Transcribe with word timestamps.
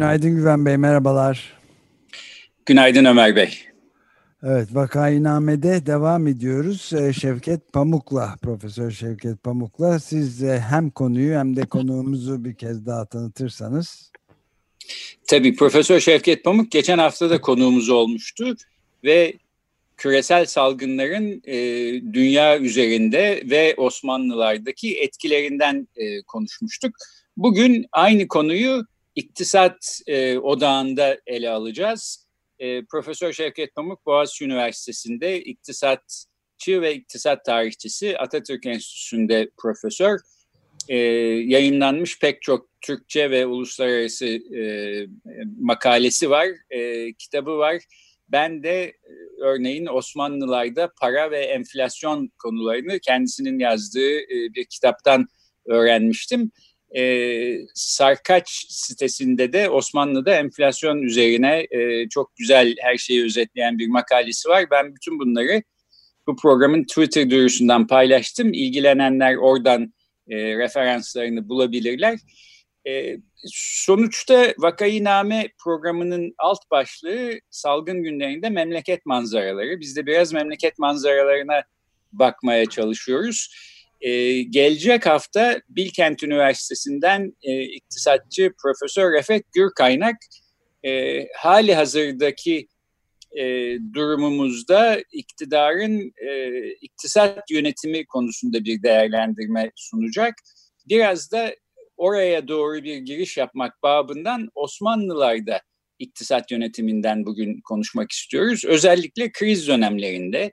Günaydın 0.00 0.36
Güven 0.36 0.66
Bey, 0.66 0.76
merhabalar. 0.76 1.58
Günaydın 2.66 3.04
Ömer 3.04 3.36
Bey. 3.36 3.58
Evet, 4.42 4.68
Vakainame'de 4.72 5.86
devam 5.86 6.26
ediyoruz. 6.26 6.92
Ee, 6.92 7.12
Şevket 7.12 7.72
Pamuk'la, 7.72 8.36
Profesör 8.42 8.90
Şevket 8.90 9.42
Pamuk'la 9.42 9.98
siz 9.98 10.42
hem 10.42 10.90
konuyu 10.90 11.38
hem 11.38 11.56
de 11.56 11.60
konuğumuzu 11.60 12.44
bir 12.44 12.54
kez 12.54 12.86
daha 12.86 13.06
tanıtırsanız. 13.06 14.12
Tabii 15.28 15.56
Profesör 15.56 16.00
Şevket 16.00 16.44
Pamuk 16.44 16.70
geçen 16.70 16.98
hafta 16.98 17.30
da 17.30 17.40
konuğumuz 17.40 17.90
olmuştu 17.90 18.56
ve 19.04 19.34
küresel 19.96 20.46
salgınların 20.46 21.42
e, 21.44 21.56
dünya 22.12 22.58
üzerinde 22.58 23.42
ve 23.50 23.74
Osmanlılardaki 23.76 24.98
etkilerinden 24.98 25.88
e, 25.96 26.22
konuşmuştuk. 26.22 26.94
Bugün 27.36 27.86
aynı 27.92 28.28
konuyu 28.28 28.86
iktisat 29.14 30.00
e, 30.06 30.38
odağında 30.38 31.18
ele 31.26 31.50
alacağız. 31.50 32.26
E, 32.58 32.84
Profesör 32.84 33.32
Şevket 33.32 33.74
Pamuk 33.74 34.06
Boğaziçi 34.06 34.44
Üniversitesi'nde 34.44 35.40
iktisatçı 35.40 36.82
ve 36.82 36.94
iktisat 36.94 37.44
tarihçisi 37.44 38.18
Atatürk 38.18 38.66
Enstitüsü'nde 38.66 39.50
profesör. 39.56 40.18
E, 40.88 40.96
yayınlanmış 40.96 42.18
pek 42.18 42.42
çok 42.42 42.68
Türkçe 42.80 43.30
ve 43.30 43.46
uluslararası 43.46 44.26
e, 44.26 44.62
makalesi 45.60 46.30
var, 46.30 46.48
e, 46.70 47.12
kitabı 47.12 47.58
var. 47.58 47.82
Ben 48.28 48.62
de 48.62 48.84
e, 48.84 48.94
örneğin 49.40 49.86
Osmanlılar'da 49.86 50.92
para 51.00 51.30
ve 51.30 51.38
enflasyon 51.38 52.30
konularını 52.38 52.98
kendisinin 52.98 53.58
yazdığı 53.58 54.20
e, 54.20 54.54
bir 54.54 54.64
kitaptan 54.64 55.26
öğrenmiştim 55.66 56.50
e, 56.96 57.66
Sarkaç 57.74 58.66
sitesinde 58.68 59.52
de 59.52 59.70
Osmanlı'da 59.70 60.34
enflasyon 60.34 61.02
üzerine 61.02 61.66
e, 61.70 62.08
çok 62.08 62.36
güzel 62.36 62.74
her 62.80 62.96
şeyi 62.96 63.24
özetleyen 63.24 63.78
bir 63.78 63.88
makalesi 63.88 64.48
var. 64.48 64.64
Ben 64.70 64.94
bütün 64.94 65.18
bunları 65.18 65.62
bu 66.26 66.36
programın 66.36 66.84
Twitter 66.84 67.30
duyurusundan 67.30 67.86
paylaştım. 67.86 68.52
İlgilenenler 68.52 69.34
oradan 69.34 69.94
e, 70.28 70.36
referanslarını 70.36 71.48
bulabilirler. 71.48 72.18
E, 72.86 73.16
sonuçta 73.54 74.54
Vakayiname 74.58 75.48
programının 75.64 76.34
alt 76.38 76.70
başlığı 76.70 77.40
salgın 77.50 78.02
günlerinde 78.02 78.50
memleket 78.50 79.06
manzaraları. 79.06 79.80
Biz 79.80 79.96
de 79.96 80.06
biraz 80.06 80.32
memleket 80.32 80.78
manzaralarına 80.78 81.62
bakmaya 82.12 82.66
çalışıyoruz. 82.66 83.54
E, 84.00 84.42
gelecek 84.42 85.06
hafta 85.06 85.60
Bilkent 85.68 86.22
Üniversitesi'nden 86.22 87.36
e, 87.42 87.62
iktisatçı 87.62 88.52
Profesör 88.62 89.12
Refet 89.12 89.52
Gürkaynak 89.52 90.16
e, 90.84 91.26
hali 91.36 91.74
hazırdaki 91.74 92.68
e, 93.38 93.44
durumumuzda 93.94 95.02
iktidarın 95.12 96.12
e, 96.28 96.64
iktisat 96.70 97.50
yönetimi 97.50 98.06
konusunda 98.06 98.64
bir 98.64 98.82
değerlendirme 98.82 99.70
sunacak. 99.76 100.34
Biraz 100.88 101.32
da 101.32 101.54
oraya 101.96 102.48
doğru 102.48 102.84
bir 102.84 102.96
giriş 102.96 103.36
yapmak 103.36 103.82
babından 103.82 104.48
Osmanlılar'da 104.54 105.60
iktisat 105.98 106.50
yönetiminden 106.50 107.26
bugün 107.26 107.60
konuşmak 107.60 108.12
istiyoruz. 108.12 108.64
Özellikle 108.64 109.32
kriz 109.32 109.68
dönemlerinde 109.68 110.52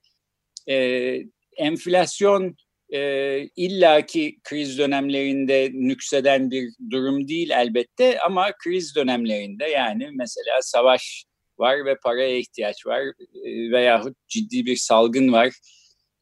e, 0.69 1.17
enflasyon 1.57 2.55
e, 2.93 3.41
illaki 3.55 4.39
kriz 4.43 4.77
dönemlerinde 4.77 5.69
nükseden 5.73 6.51
bir 6.51 6.69
durum 6.89 7.27
değil 7.27 7.49
elbette 7.49 8.19
ama 8.19 8.51
kriz 8.63 8.95
dönemlerinde 8.95 9.65
yani 9.65 10.09
mesela 10.13 10.61
savaş 10.61 11.25
var 11.57 11.85
ve 11.85 11.95
paraya 12.03 12.37
ihtiyaç 12.37 12.85
var 12.85 13.01
e, 13.45 13.71
veyahut 13.71 14.17
ciddi 14.27 14.65
bir 14.65 14.75
salgın 14.75 15.33
var 15.33 15.53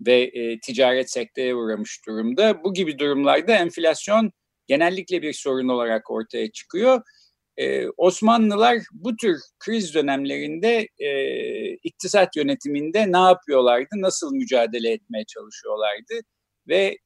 ve 0.02 0.22
e, 0.22 0.60
ticaret 0.60 1.12
sekteye 1.12 1.56
uğramış 1.56 2.00
durumda. 2.08 2.64
Bu 2.64 2.74
gibi 2.74 3.00
durumlarda 3.00 3.56
enflasyon 3.56 4.32
genellikle 4.68 5.22
bir 5.22 5.34
sorun 5.34 5.68
olarak 5.68 6.12
ortaya 6.12 6.52
çıkıyor. 6.52 7.02
Ee, 7.58 7.88
Osmanlılar 7.98 8.78
bu 8.92 9.16
tür 9.16 9.40
kriz 9.60 9.96
dönemlerinde 9.96 10.88
e, 10.98 11.10
iktisat 11.74 12.36
yönetiminde 12.36 13.12
ne 13.12 13.18
yapıyorlardı, 13.18 13.90
nasıl 13.96 14.34
mücadele 14.34 14.92
etmeye 14.92 15.26
çalışıyorlardı? 15.26 16.14
Ve 16.68 16.98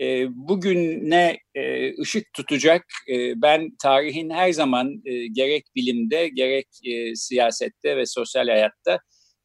e, 0.00 0.26
bugüne 0.30 1.38
e, 1.54 1.92
ışık 2.00 2.32
tutacak 2.32 2.84
e, 3.08 3.42
ben 3.42 3.76
tarihin 3.82 4.30
her 4.30 4.52
zaman 4.52 5.02
e, 5.04 5.26
gerek 5.26 5.66
bilimde 5.76 6.28
gerek 6.28 6.68
e, 6.84 7.14
siyasette 7.14 7.96
ve 7.96 8.06
sosyal 8.06 8.48
hayatta 8.48 8.98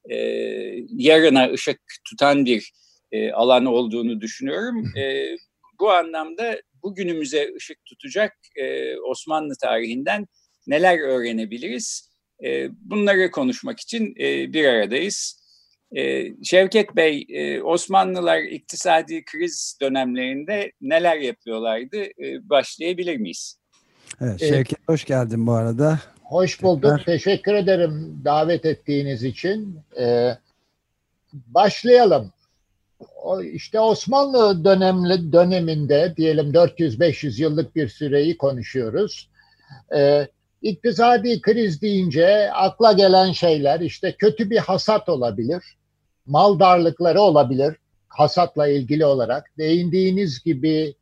e, 0.10 0.16
yarına 0.88 1.52
ışık 1.52 1.80
tutan 2.10 2.46
bir 2.46 2.72
e, 3.12 3.32
alan 3.32 3.66
olduğunu 3.66 4.22
düşünüyorum. 4.22 4.98
E, 4.98 5.36
bu 5.80 5.92
anlamda 5.92 6.62
bugünümüze 6.84 7.54
ışık 7.56 7.86
tutacak 7.86 8.38
e, 8.56 8.98
Osmanlı 9.00 9.54
tarihinden 9.62 10.28
neler 10.68 11.00
öğrenebiliriz? 11.00 12.10
E, 12.44 12.68
bunları 12.72 13.32
konuşmak 13.32 13.80
için 13.80 14.16
e, 14.20 14.54
bir 14.54 14.66
aradayız. 14.66 15.47
Ee, 15.96 16.34
Şevket 16.44 16.96
Bey, 16.96 17.26
e, 17.30 17.62
Osmanlılar 17.62 18.40
iktisadi 18.40 19.26
kriz 19.26 19.78
dönemlerinde 19.82 20.72
neler 20.82 21.18
yapıyorlardı? 21.18 21.98
Ee, 21.98 22.50
başlayabilir 22.50 23.18
miyiz? 23.18 23.58
Evet, 24.22 24.40
Şevket 24.40 24.90
hoş 24.90 25.06
geldin 25.06 25.48
bu 25.48 25.52
arada. 25.52 26.00
Hoş 26.24 26.64
bulduk. 26.64 26.82
Tekrar. 26.82 27.06
Teşekkür 27.06 27.54
ederim 27.54 28.22
davet 28.26 28.66
ettiğiniz 28.66 29.24
için. 29.24 29.80
Ee, 30.00 30.38
başlayalım. 31.34 32.32
İşte 33.54 33.80
Osmanlı 33.80 34.66
dönemli 34.66 35.32
döneminde 35.32 36.14
diyelim 36.18 36.52
400-500 36.52 37.42
yıllık 37.42 37.76
bir 37.76 37.88
süreyi 37.88 38.38
konuşuyoruz. 38.38 39.30
Ee, 39.96 40.28
İktisadi 40.68 41.42
kriz 41.42 41.82
deyince 41.82 42.52
akla 42.54 42.92
gelen 42.92 43.32
şeyler 43.32 43.80
işte 43.80 44.12
kötü 44.12 44.50
bir 44.50 44.58
hasat 44.58 45.10
olabilir, 45.10 45.64
mal 46.26 46.60
darlıkları 46.60 47.22
olabilir 47.22 47.76
hasatla 48.08 48.68
ilgili 48.68 49.06
olarak. 49.06 49.52
Değindiğiniz 49.58 50.44
gibi 50.44 50.96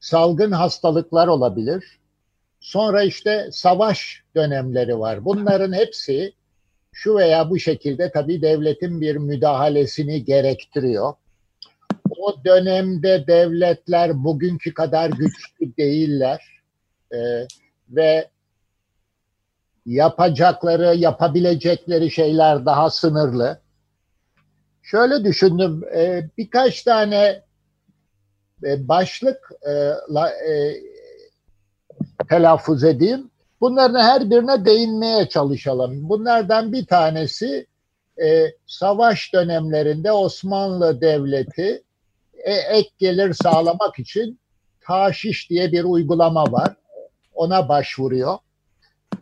salgın 0.00 0.52
hastalıklar 0.52 1.26
olabilir. 1.26 1.98
Sonra 2.60 3.02
işte 3.02 3.48
savaş 3.52 4.22
dönemleri 4.36 4.98
var. 4.98 5.24
Bunların 5.24 5.72
hepsi 5.72 6.32
şu 6.92 7.16
veya 7.16 7.50
bu 7.50 7.58
şekilde 7.58 8.10
tabii 8.12 8.42
devletin 8.42 9.00
bir 9.00 9.16
müdahalesini 9.16 10.24
gerektiriyor. 10.24 11.14
O 12.10 12.44
dönemde 12.44 13.24
devletler 13.26 14.24
bugünkü 14.24 14.74
kadar 14.74 15.10
güçlü 15.10 15.76
değiller 15.76 16.42
ee, 17.14 17.46
ve 17.88 18.28
yapacakları, 19.86 20.94
yapabilecekleri 20.96 22.10
şeyler 22.10 22.66
daha 22.66 22.90
sınırlı. 22.90 23.60
Şöyle 24.82 25.24
düşündüm, 25.24 25.84
e, 25.94 26.28
birkaç 26.38 26.82
tane 26.82 27.42
e, 28.64 28.88
başlık 28.88 29.50
e, 29.68 29.92
telaffuz 32.28 32.84
edeyim. 32.84 33.30
Bunların 33.60 34.00
her 34.00 34.30
birine 34.30 34.64
değinmeye 34.64 35.28
çalışalım. 35.28 36.08
Bunlardan 36.08 36.72
bir 36.72 36.86
tanesi 36.86 37.66
savaş 38.66 39.32
dönemlerinde 39.32 40.12
Osmanlı 40.12 41.00
Devleti 41.00 41.82
ek 42.44 42.90
gelir 42.98 43.34
sağlamak 43.34 43.98
için 43.98 44.40
taşiş 44.80 45.50
diye 45.50 45.72
bir 45.72 45.84
uygulama 45.84 46.52
var. 46.52 46.74
Ona 47.34 47.68
başvuruyor 47.68 48.38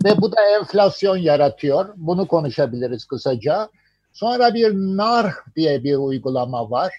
ve 0.05 0.21
bu 0.21 0.33
da 0.33 0.37
enflasyon 0.59 1.17
yaratıyor. 1.17 1.95
Bunu 1.97 2.29
konuşabiliriz 2.29 3.05
kısaca. 3.05 3.69
Sonra 4.13 4.55
bir 4.55 4.73
nar 4.75 5.33
diye 5.57 5.85
bir 5.85 5.97
uygulama 5.97 6.71
var. 6.71 6.95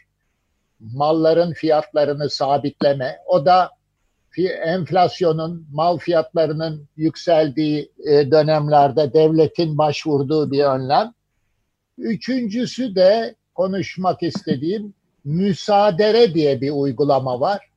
Malların 0.80 1.54
fiyatlarını 1.54 2.30
sabitleme. 2.30 3.18
O 3.26 3.46
da 3.46 3.70
enflasyonun, 4.48 5.68
mal 5.74 5.98
fiyatlarının 5.98 6.88
yükseldiği 6.98 7.92
e, 8.08 8.32
dönemlerde 8.32 9.14
devletin 9.14 9.78
başvurduğu 9.78 10.52
bir 10.52 10.64
önlem. 10.64 11.14
Üçüncüsü 11.98 12.96
de 12.96 13.36
konuşmak 13.56 14.24
istediğim 14.24 14.94
müsaadere 15.26 16.34
diye 16.34 16.62
bir 16.62 16.72
uygulama 16.72 17.40
var. 17.40 17.69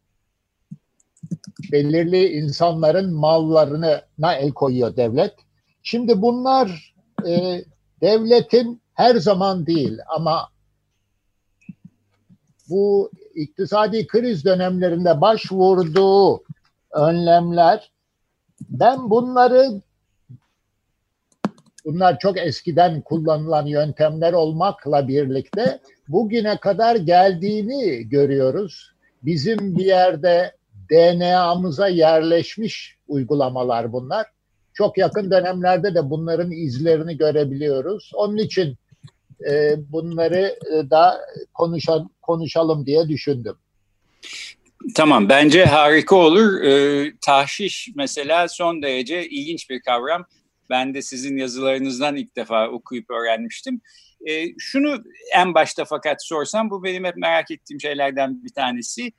Belirli 1.73 2.29
insanların 2.29 3.15
mallarına 3.15 4.35
el 4.35 4.51
koyuyor 4.51 4.97
devlet. 4.97 5.35
Şimdi 5.83 6.23
bunlar 6.23 6.95
e, 7.27 7.65
devletin 8.01 8.83
her 8.95 9.17
zaman 9.17 9.67
değil 9.67 9.99
ama 10.17 10.49
bu 12.69 13.11
iktisadi 13.35 14.07
kriz 14.07 14.45
dönemlerinde 14.45 15.21
başvurduğu 15.21 16.43
önlemler 16.91 17.93
ben 18.71 19.11
bunları 19.11 19.83
bunlar 21.85 22.19
çok 22.19 22.39
eskiden 22.39 23.01
kullanılan 23.01 23.67
yöntemler 23.67 24.33
olmakla 24.33 25.09
birlikte 25.09 25.81
bugüne 26.09 26.57
kadar 26.57 26.97
geldiğini 26.97 28.09
görüyoruz. 28.09 28.93
Bizim 29.23 29.77
bir 29.77 29.85
yerde 29.85 30.57
DNA'mıza 30.93 31.89
yerleşmiş 31.89 32.97
uygulamalar 33.09 33.93
bunlar. 33.93 34.27
Çok 34.75 34.99
yakın 34.99 35.31
dönemlerde 35.31 35.95
de 35.95 36.11
bunların 36.11 36.53
izlerini 36.53 37.17
görebiliyoruz. 37.17 38.11
Onun 38.15 38.37
için 38.37 38.77
e, 39.51 39.75
bunları 39.93 40.57
e, 40.73 40.91
da 40.91 41.21
konuşan, 41.55 42.11
konuşalım 42.23 42.87
diye 42.87 43.09
düşündüm. 43.09 43.57
Tamam 44.95 45.29
bence 45.29 45.65
harika 45.65 46.17
olur. 46.17 46.63
Ee, 46.63 47.13
tahşiş 47.21 47.89
mesela 47.95 48.49
son 48.49 48.83
derece 48.83 49.29
ilginç 49.29 49.71
bir 49.71 49.81
kavram. 49.81 50.25
Ben 50.71 50.95
de 50.95 51.03
sizin 51.03 51.37
yazılarınızdan 51.37 52.17
ilk 52.17 52.37
defa 52.37 52.69
okuyup 52.69 53.11
öğrenmiştim. 53.11 53.81
Ee, 54.29 54.45
şunu 54.59 55.03
en 55.35 55.55
başta 55.55 55.85
fakat 55.85 56.25
sorsam 56.25 56.71
bu 56.71 56.85
benim 56.85 57.05
hep 57.05 57.17
merak 57.17 57.51
ettiğim 57.51 57.81
şeylerden 57.81 58.45
bir 58.45 58.53
tanesi 58.53 59.13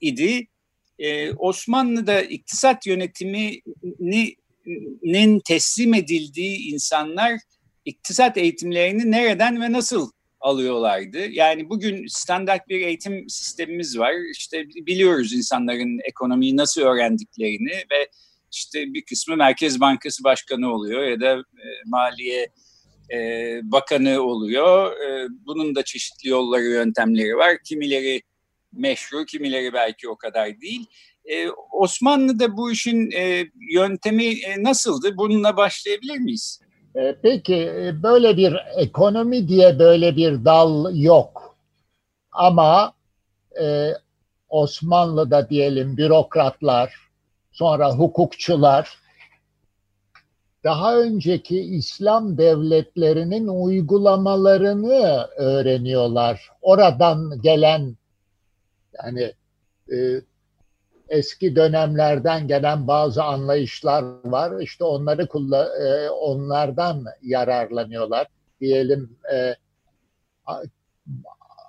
idi. 0.00 0.48
Ee, 0.98 1.32
Osmanlı'da 1.32 2.22
iktisat 2.22 2.86
yönetiminin 2.86 4.36
teslim 5.40 5.94
edildiği 5.94 6.72
insanlar 6.72 7.40
iktisat 7.84 8.36
eğitimlerini 8.36 9.10
nereden 9.10 9.60
ve 9.60 9.72
nasıl 9.72 10.10
alıyorlardı. 10.40 11.18
Yani 11.18 11.68
bugün 11.68 12.06
standart 12.08 12.68
bir 12.68 12.80
eğitim 12.80 13.28
sistemimiz 13.28 13.98
var. 13.98 14.12
İşte 14.32 14.64
biliyoruz 14.68 15.32
insanların 15.32 16.00
ekonomiyi 16.04 16.56
nasıl 16.56 16.80
öğrendiklerini 16.80 17.72
ve 17.72 18.08
işte 18.52 18.94
bir 18.94 19.04
kısmı 19.04 19.36
Merkez 19.36 19.80
Bankası 19.80 20.24
Başkanı 20.24 20.72
oluyor 20.72 21.04
ya 21.04 21.20
da 21.20 21.32
e, 21.36 21.66
Maliye 21.86 22.48
e, 23.14 23.18
Bakanı 23.62 24.20
oluyor. 24.20 24.92
E, 24.92 25.28
bunun 25.46 25.74
da 25.74 25.82
çeşitli 25.82 26.28
yolları, 26.28 26.64
yöntemleri 26.64 27.36
var. 27.36 27.56
Kimileri 27.64 28.22
meşru, 28.76 29.24
kimileri 29.24 29.72
belki 29.72 30.08
o 30.08 30.16
kadar 30.16 30.60
değil. 30.60 30.86
E, 31.24 31.48
Osmanlı'da 31.72 32.56
bu 32.56 32.72
işin 32.72 33.10
e, 33.10 33.44
yöntemi 33.72 34.24
e, 34.24 34.62
nasıldı? 34.62 35.16
Bununla 35.16 35.56
başlayabilir 35.56 36.18
miyiz? 36.18 36.60
E, 36.94 37.16
peki 37.22 37.54
e, 37.54 38.02
böyle 38.02 38.36
bir 38.36 38.56
ekonomi 38.76 39.48
diye 39.48 39.78
böyle 39.78 40.16
bir 40.16 40.44
dal 40.44 40.96
yok. 40.96 41.56
Ama 42.32 42.92
e, 43.62 43.90
Osmanlı'da 44.48 45.50
diyelim 45.50 45.96
bürokratlar, 45.96 46.94
sonra 47.52 47.90
hukukçular 47.90 48.98
daha 50.66 50.96
önceki 50.96 51.60
İslam 51.60 52.38
devletlerinin 52.38 53.48
uygulamalarını 53.48 55.26
öğreniyorlar. 55.36 56.50
Oradan 56.62 57.40
gelen 57.42 57.96
yani 59.04 59.32
e, 59.92 60.20
eski 61.08 61.56
dönemlerden 61.56 62.48
gelen 62.48 62.86
bazı 62.86 63.22
anlayışlar 63.22 64.04
var. 64.24 64.60
İşte 64.60 64.84
onları 64.84 65.28
e, 65.82 66.10
onlardan 66.10 67.04
yararlanıyorlar. 67.22 68.26
Diyelim 68.60 69.18
e, 69.32 69.56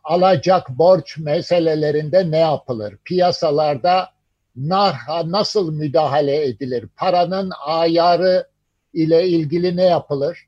alacak 0.03 0.69
borç 0.69 1.17
meselelerinde 1.17 2.31
ne 2.31 2.39
yapılır? 2.39 2.97
Piyasalarda 3.05 4.09
narha 4.55 5.31
nasıl 5.31 5.73
müdahale 5.73 6.45
edilir? 6.45 6.87
Paranın 6.97 7.51
ayarı 7.65 8.47
ile 8.93 9.27
ilgili 9.27 9.77
ne 9.77 9.85
yapılır? 9.85 10.47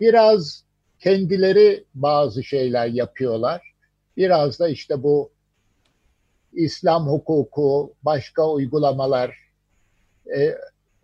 Biraz 0.00 0.64
kendileri 0.98 1.84
bazı 1.94 2.44
şeyler 2.44 2.86
yapıyorlar. 2.86 3.74
Biraz 4.16 4.58
da 4.58 4.68
işte 4.68 5.02
bu 5.02 5.30
İslam 6.52 7.06
hukuku, 7.06 7.94
başka 8.02 8.48
uygulamalar 8.50 9.38
e, 10.36 10.54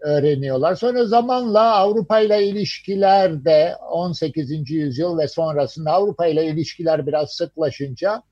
öğreniyorlar. 0.00 0.74
Sonra 0.74 1.06
zamanla 1.06 1.74
Avrupa 1.74 2.20
ile 2.20 2.46
ilişkiler 2.46 3.44
de 3.44 3.76
18. 3.90 4.70
yüzyıl 4.70 5.18
ve 5.18 5.28
sonrasında 5.28 5.92
Avrupa 5.92 6.26
ile 6.26 6.46
ilişkiler 6.46 7.06
biraz 7.06 7.30
sıklaşınca 7.30 8.22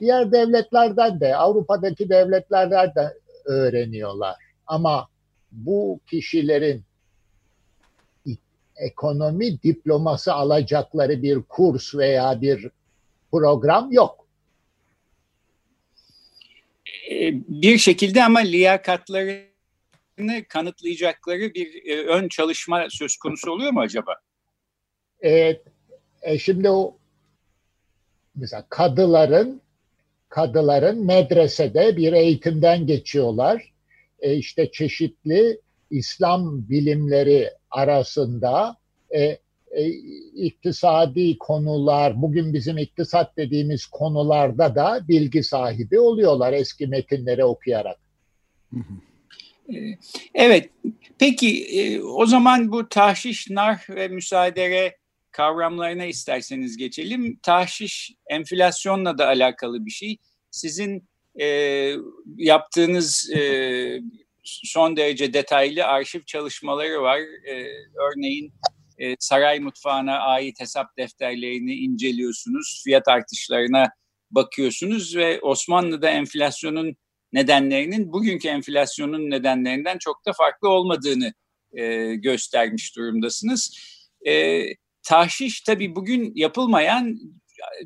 diğer 0.00 0.32
devletlerden 0.32 1.20
de 1.20 1.36
Avrupa'daki 1.36 2.08
devletlerden 2.08 2.94
de 2.94 3.18
öğreniyorlar. 3.44 4.36
Ama 4.66 5.08
bu 5.52 6.00
kişilerin 6.10 6.84
ekonomi 8.76 9.62
diploması 9.62 10.32
alacakları 10.32 11.22
bir 11.22 11.42
kurs 11.42 11.94
veya 11.94 12.40
bir 12.40 12.70
program 13.32 13.92
yok. 13.92 14.23
E, 17.10 17.32
bir 17.48 17.78
şekilde 17.78 18.24
ama 18.24 18.38
liyakatlarını 18.38 19.44
kanıtlayacakları 20.48 21.54
bir 21.54 21.86
e, 21.90 22.04
ön 22.04 22.28
çalışma 22.28 22.86
söz 22.90 23.16
konusu 23.16 23.50
oluyor 23.50 23.72
mu 23.72 23.80
acaba? 23.80 24.14
Evet. 25.20 25.62
E, 26.22 26.38
şimdi 26.38 26.70
o 26.70 26.98
mesela 28.34 28.66
kadıların 28.68 29.60
kadıların 30.28 31.06
medresede 31.06 31.96
bir 31.96 32.12
eğitimden 32.12 32.86
geçiyorlar. 32.86 33.72
E, 34.20 34.34
işte 34.34 34.70
çeşitli 34.72 35.60
İslam 35.90 36.68
bilimleri 36.68 37.50
arasında 37.70 38.76
e, 39.14 39.38
e, 39.76 39.88
iktisadi 40.34 41.38
konular, 41.38 42.22
bugün 42.22 42.54
bizim 42.54 42.78
iktisat 42.78 43.36
dediğimiz 43.36 43.86
konularda 43.86 44.74
da 44.74 45.00
bilgi 45.08 45.42
sahibi 45.42 46.00
oluyorlar 46.00 46.52
eski 46.52 46.86
metinleri 46.86 47.44
okuyarak. 47.44 47.98
E, 49.68 49.76
evet, 50.34 50.70
peki 51.18 51.64
e, 51.64 52.02
o 52.02 52.26
zaman 52.26 52.72
bu 52.72 52.88
tahşiş, 52.88 53.50
nar 53.50 53.86
ve 53.88 54.08
müsaadere 54.08 54.96
kavramlarına 55.30 56.04
isterseniz 56.04 56.76
geçelim. 56.76 57.38
Tahşiş 57.42 58.12
enflasyonla 58.26 59.18
da 59.18 59.26
alakalı 59.26 59.86
bir 59.86 59.90
şey. 59.90 60.16
Sizin 60.50 61.08
e, 61.40 61.46
yaptığınız 62.36 63.30
e, 63.36 63.40
son 64.44 64.96
derece 64.96 65.32
detaylı 65.32 65.84
arşiv 65.84 66.20
çalışmaları 66.26 67.02
var. 67.02 67.18
E, 67.48 67.68
örneğin 67.94 68.52
e, 68.98 69.16
saray 69.18 69.60
mutfağına 69.60 70.18
ait 70.18 70.60
hesap 70.60 70.96
defterlerini 70.96 71.74
inceliyorsunuz, 71.74 72.82
fiyat 72.84 73.08
artışlarına 73.08 73.88
bakıyorsunuz 74.30 75.16
ve 75.16 75.40
Osmanlı'da 75.40 76.10
enflasyonun 76.10 76.96
nedenlerinin 77.32 78.12
bugünkü 78.12 78.48
enflasyonun 78.48 79.30
nedenlerinden 79.30 79.98
çok 79.98 80.26
da 80.26 80.32
farklı 80.32 80.68
olmadığını 80.68 81.34
e, 81.72 82.14
göstermiş 82.14 82.96
durumdasınız. 82.96 83.78
E, 84.26 84.62
tahşiş 85.02 85.60
tabii 85.60 85.96
bugün 85.96 86.32
yapılmayan 86.34 87.18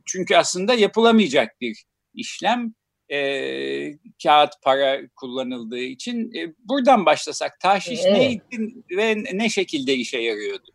çünkü 0.07 0.37
aslında 0.37 0.75
yapılamayacak 0.75 1.61
bir 1.61 1.85
işlem. 2.15 2.75
E, 3.13 3.19
kağıt 4.23 4.51
para 4.63 5.01
kullanıldığı 5.17 5.79
için 5.79 6.35
e, 6.35 6.55
buradan 6.59 7.07
başlasak 7.07 7.61
tahşiş 7.61 8.01
evet. 8.05 8.19
neydi 8.19 8.75
ve 8.91 9.25
ne 9.33 9.49
şekilde 9.49 9.95
işe 9.95 10.19
yarıyordu? 10.19 10.71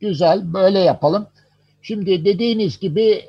Güzel, 0.00 0.52
böyle 0.52 0.78
yapalım. 0.78 1.28
Şimdi 1.82 2.24
dediğiniz 2.24 2.78
gibi 2.78 3.28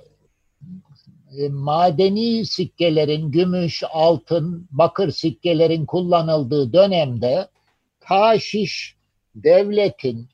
e, 1.37 1.49
madeni 1.49 2.45
sikkelerin, 2.45 3.31
gümüş, 3.31 3.83
altın, 3.91 4.67
bakır 4.71 5.11
sikkelerin 5.11 5.85
kullanıldığı 5.85 6.73
dönemde 6.73 7.47
taşiş 7.99 8.95
devletin 9.35 10.29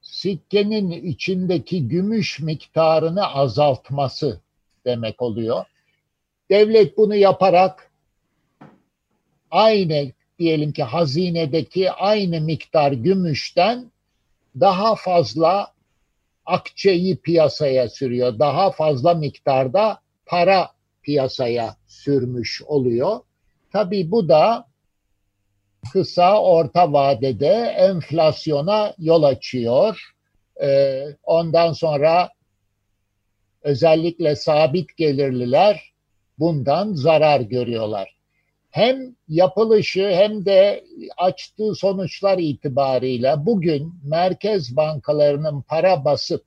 sikkenin 0.00 0.90
içindeki 0.90 1.88
gümüş 1.88 2.40
miktarını 2.40 3.26
azaltması 3.26 4.40
demek 4.84 5.22
oluyor. 5.22 5.64
Devlet 6.50 6.98
bunu 6.98 7.14
yaparak 7.14 7.90
aynı 9.50 10.12
diyelim 10.38 10.72
ki 10.72 10.82
hazinedeki 10.82 11.90
aynı 11.90 12.40
miktar 12.40 12.92
gümüşten 12.92 13.90
daha 14.60 14.94
fazla 14.94 15.72
akçeyi 16.46 17.16
piyasaya 17.16 17.88
sürüyor. 17.88 18.38
Daha 18.38 18.70
fazla 18.70 19.14
miktarda 19.14 20.00
para 20.26 20.70
piyasaya 21.02 21.76
sürmüş 21.86 22.62
oluyor. 22.62 23.20
Tabii 23.72 24.10
bu 24.10 24.28
da 24.28 24.68
kısa 25.92 26.42
orta 26.42 26.92
vadede 26.92 27.74
enflasyona 27.78 28.94
yol 28.98 29.22
açıyor. 29.22 30.14
Ee, 30.62 31.04
ondan 31.22 31.72
sonra 31.72 32.30
özellikle 33.62 34.36
sabit 34.36 34.96
gelirliler 34.96 35.92
bundan 36.38 36.92
zarar 36.92 37.40
görüyorlar. 37.40 38.17
Hem 38.70 39.14
yapılışı 39.28 40.10
hem 40.10 40.44
de 40.44 40.84
açtığı 41.16 41.74
sonuçlar 41.74 42.38
itibarıyla 42.38 43.46
bugün 43.46 43.92
merkez 44.04 44.76
bankalarının 44.76 45.62
para 45.62 46.04
basıp 46.04 46.44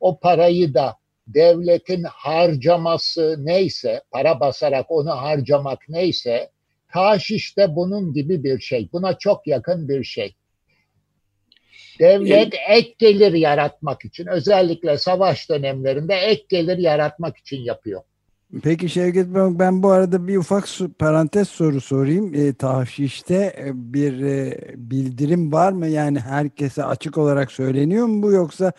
o 0.00 0.20
parayı 0.20 0.74
da 0.74 0.96
devletin 1.26 2.02
harcaması 2.02 3.36
neyse, 3.38 4.02
para 4.10 4.40
basarak 4.40 4.90
onu 4.90 5.10
harcamak 5.10 5.78
neyse, 5.88 6.50
taş 6.92 7.56
de 7.56 7.76
bunun 7.76 8.12
gibi 8.12 8.44
bir 8.44 8.60
şey. 8.60 8.88
Buna 8.92 9.18
çok 9.18 9.46
yakın 9.46 9.88
bir 9.88 10.04
şey. 10.04 10.34
Devlet 11.98 12.54
ek 12.68 12.94
gelir 12.98 13.32
yaratmak 13.32 14.04
için, 14.04 14.26
özellikle 14.26 14.98
savaş 14.98 15.48
dönemlerinde 15.48 16.14
ek 16.14 16.44
gelir 16.48 16.78
yaratmak 16.78 17.36
için 17.36 17.60
yapıyor. 17.60 18.02
Peki 18.62 18.88
Şevket 18.88 19.26
Bey 19.34 19.58
ben 19.58 19.82
bu 19.82 19.90
arada 19.90 20.28
bir 20.28 20.36
ufak 20.36 20.68
parantez 20.98 21.48
soru 21.48 21.80
sorayım. 21.80 22.34
E, 22.34 22.52
tahşişte 22.54 23.54
e, 23.58 23.70
bir 23.74 24.20
e, 24.20 24.58
bildirim 24.76 25.52
var 25.52 25.72
mı? 25.72 25.86
Yani 25.86 26.20
herkese 26.20 26.84
açık 26.84 27.18
olarak 27.18 27.52
söyleniyor 27.52 28.06
mu 28.06 28.22
bu 28.22 28.32
yoksa 28.32 28.72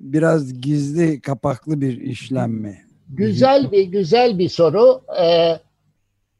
biraz 0.00 0.60
gizli 0.60 1.20
kapaklı 1.20 1.80
bir 1.80 2.00
işlem 2.00 2.50
mi? 2.50 2.84
Güzel 3.08 3.72
bir 3.72 3.82
güzel 3.82 4.38
bir 4.38 4.48
soru. 4.48 5.02
Ee, 5.20 5.58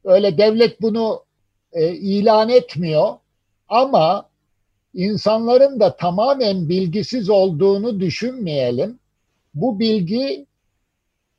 öyle 0.03 0.37
devlet 0.37 0.81
bunu 0.81 1.23
e, 1.73 1.93
ilan 1.93 2.49
etmiyor 2.49 3.09
ama 3.69 4.29
insanların 4.93 5.79
da 5.79 5.95
tamamen 5.95 6.69
bilgisiz 6.69 7.29
olduğunu 7.29 7.99
düşünmeyelim. 7.99 8.99
Bu 9.53 9.79
bilgi 9.79 10.45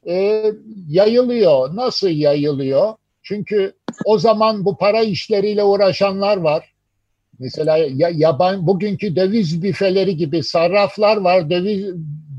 e, 0.09 0.45
yayılıyor. 0.89 1.77
Nasıl 1.77 2.09
yayılıyor? 2.09 2.95
Çünkü 3.23 3.73
o 4.05 4.19
zaman 4.19 4.65
bu 4.65 4.77
para 4.77 5.03
işleriyle 5.03 5.65
uğraşanlar 5.65 6.37
var. 6.37 6.73
Mesela 7.39 7.77
ya, 7.77 8.11
yaban 8.15 8.67
bugünkü 8.67 9.17
döviz 9.17 9.63
büfeleri 9.63 10.17
gibi 10.17 10.43
sarraflar 10.43 11.17
var. 11.17 11.51
Döviz 11.51 11.95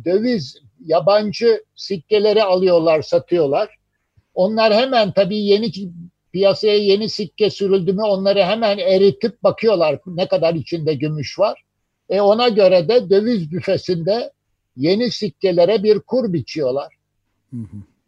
döviz 0.06 0.58
yabancı 0.86 1.64
sikkeleri 1.76 2.44
alıyorlar, 2.44 3.02
satıyorlar. 3.02 3.70
Onlar 4.34 4.74
hemen 4.74 5.12
tabii 5.12 5.38
yeni 5.38 5.72
piyasaya 6.34 6.78
yeni 6.78 7.10
sikke 7.10 7.50
sürüldü 7.50 7.94
mü 7.94 8.02
onları 8.02 8.44
hemen 8.44 8.78
eritip 8.78 9.44
bakıyorlar 9.44 10.00
ne 10.06 10.28
kadar 10.28 10.54
içinde 10.54 10.94
gümüş 10.94 11.40
var. 11.40 11.64
E 12.10 12.22
ona 12.22 12.50
göre 12.50 12.88
de 12.88 13.10
döviz 13.10 13.52
büfesinde 13.52 14.32
yeni 14.78 15.12
sikkelere 15.12 15.84
bir 15.84 16.00
kur 16.00 16.34
biçiyorlar. 16.34 16.94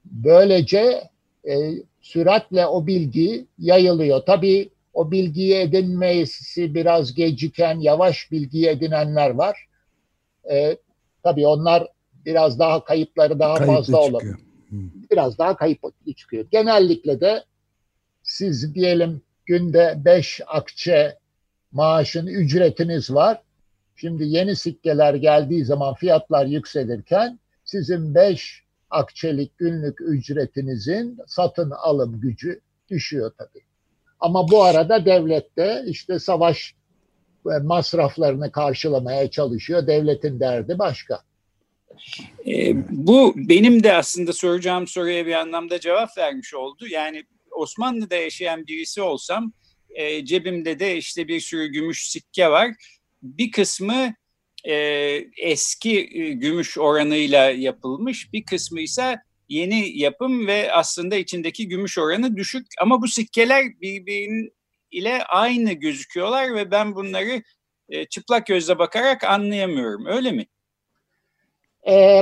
Böylece 0.06 1.10
e, 1.48 1.72
süratle 2.02 2.66
o 2.66 2.88
bilgi 2.88 3.46
yayılıyor. 3.58 4.22
Tabii 4.26 4.70
o 4.94 5.12
bilgiyi 5.12 5.56
edinmesi 5.56 6.76
biraz 6.76 7.14
geciken, 7.14 7.80
yavaş 7.80 8.32
bilgiyi 8.32 8.68
edinenler 8.68 9.30
var. 9.30 9.68
E, 10.52 10.78
tabii 11.24 11.48
onlar 11.48 11.88
biraz 12.26 12.60
daha 12.60 12.84
kayıpları 12.84 13.40
daha 13.40 13.56
Kayıplı 13.56 13.76
fazla 13.76 13.98
olabilir. 14.02 14.36
Biraz 15.12 15.38
daha 15.38 15.56
kayıp 15.56 15.80
çıkıyor. 16.18 16.46
Genellikle 16.52 17.22
de 17.22 17.44
siz 18.24 18.76
diyelim 18.76 19.22
günde 19.46 20.02
5 20.06 20.42
akçe 20.48 21.18
maaşın 21.72 22.28
ücretiniz 22.28 23.14
var. 23.14 23.42
Şimdi 23.96 24.24
yeni 24.26 24.56
sikkeler 24.56 25.14
geldiği 25.14 25.66
zaman 25.66 25.94
fiyatlar 25.94 26.46
yükselirken 26.46 27.40
sizin 27.64 28.16
5 28.16 28.65
akçelik 28.96 29.58
günlük 29.58 30.02
ücretinizin 30.02 31.18
satın 31.28 31.72
alım 31.72 32.22
gücü 32.22 32.62
düşüyor 32.90 33.32
tabii. 33.38 33.64
Ama 34.20 34.48
bu 34.48 34.64
arada 34.64 35.06
devlet 35.06 35.58
de 35.58 35.84
işte 35.88 36.20
savaş 36.20 36.76
masraflarını 37.64 38.52
karşılamaya 38.52 39.32
çalışıyor. 39.32 39.88
Devletin 39.88 40.40
derdi 40.40 40.80
başka. 40.80 41.22
E, 42.48 42.74
bu 42.90 43.34
benim 43.36 43.84
de 43.84 43.94
aslında 43.94 44.34
soracağım 44.34 44.88
soruya 44.88 45.26
bir 45.26 45.34
anlamda 45.34 45.80
cevap 45.80 46.18
vermiş 46.18 46.54
oldu. 46.54 46.88
Yani 46.88 47.24
Osmanlı'da 47.52 48.16
yaşayan 48.16 48.68
birisi 48.68 49.02
olsam 49.02 49.54
e, 49.90 50.26
cebimde 50.26 50.80
de 50.80 50.98
işte 50.98 51.28
bir 51.28 51.40
sürü 51.40 51.68
gümüş 51.68 52.12
sikke 52.12 52.50
var. 52.50 52.72
Bir 53.22 53.52
kısmı 53.52 54.14
e, 54.68 54.76
eski 55.38 56.00
e, 56.00 56.30
gümüş 56.30 56.78
oranıyla 56.78 57.50
yapılmış, 57.50 58.34
bir 58.34 58.46
kısmı 58.46 58.82
ise 58.82 59.18
yeni 59.50 60.00
yapım 60.00 60.48
ve 60.48 60.74
aslında 60.74 61.16
içindeki 61.16 61.68
gümüş 61.68 61.98
oranı 61.98 62.36
düşük. 62.36 62.68
Ama 62.82 63.02
bu 63.02 63.08
sikkeler 63.08 63.64
birbirinin 63.82 64.54
ile 64.92 65.24
aynı 65.24 65.74
gözüküyorlar 65.74 66.56
ve 66.56 66.72
ben 66.72 66.96
bunları 66.96 67.44
e, 67.90 68.06
çıplak 68.06 68.48
gözle 68.48 68.80
bakarak 68.80 69.24
anlayamıyorum. 69.24 70.06
Öyle 70.06 70.32
mi? 70.32 70.46
Ee, 71.88 72.22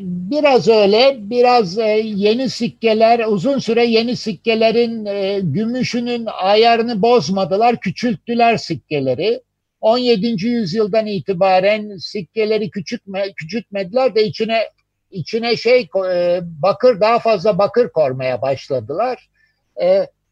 biraz 0.00 0.68
öyle, 0.68 1.16
biraz 1.18 1.78
e, 1.78 2.02
yeni 2.04 2.50
sikkeler, 2.50 3.24
uzun 3.26 3.58
süre 3.58 3.84
yeni 3.84 4.16
sikkelerin 4.16 5.06
e, 5.06 5.40
gümüşünün 5.42 6.26
ayarını 6.26 7.02
bozmadılar, 7.02 7.80
küçülttüler 7.80 8.56
sikkeleri. 8.56 9.42
17. 9.82 10.46
yüzyıldan 10.46 11.06
itibaren 11.06 11.96
sikkeleri 11.96 12.70
küçültme, 12.70 13.32
küçültmediler 13.32 14.14
de 14.14 14.24
içine 14.24 14.68
içine 15.10 15.56
şey 15.56 15.88
e, 16.08 16.40
bakır 16.42 17.00
daha 17.00 17.18
fazla 17.18 17.58
bakır 17.58 17.88
kormaya 17.88 18.42
başladılar. 18.42 19.28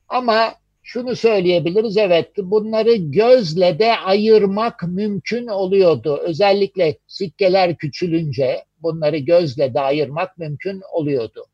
Ama 0.09 0.55
şunu 0.83 1.17
söyleyebiliriz 1.17 1.97
evet 1.97 2.29
bunları 2.37 2.95
gözle 2.95 3.79
de 3.79 3.97
ayırmak 3.97 4.83
mümkün 4.83 5.47
oluyordu. 5.47 6.21
Özellikle 6.23 6.97
sikkeler 7.07 7.77
küçülünce 7.77 8.65
bunları 8.83 9.17
gözle 9.17 9.75
de 9.75 9.81
ayırmak 9.81 10.39
mümkün 10.39 10.83
oluyordu. 10.93 11.47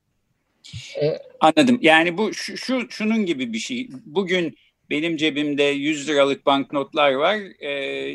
Ee, 1.02 1.18
Anladım. 1.40 1.78
Yani 1.82 2.18
bu 2.18 2.34
şu, 2.34 2.56
şu 2.56 2.90
şunun 2.90 3.26
gibi 3.26 3.52
bir 3.52 3.58
şey. 3.58 3.88
Bugün 4.06 4.56
benim 4.90 5.16
cebimde 5.16 5.62
100 5.62 6.08
liralık 6.08 6.46
banknotlar 6.46 7.12
var. 7.12 7.38
Ee, 7.58 7.70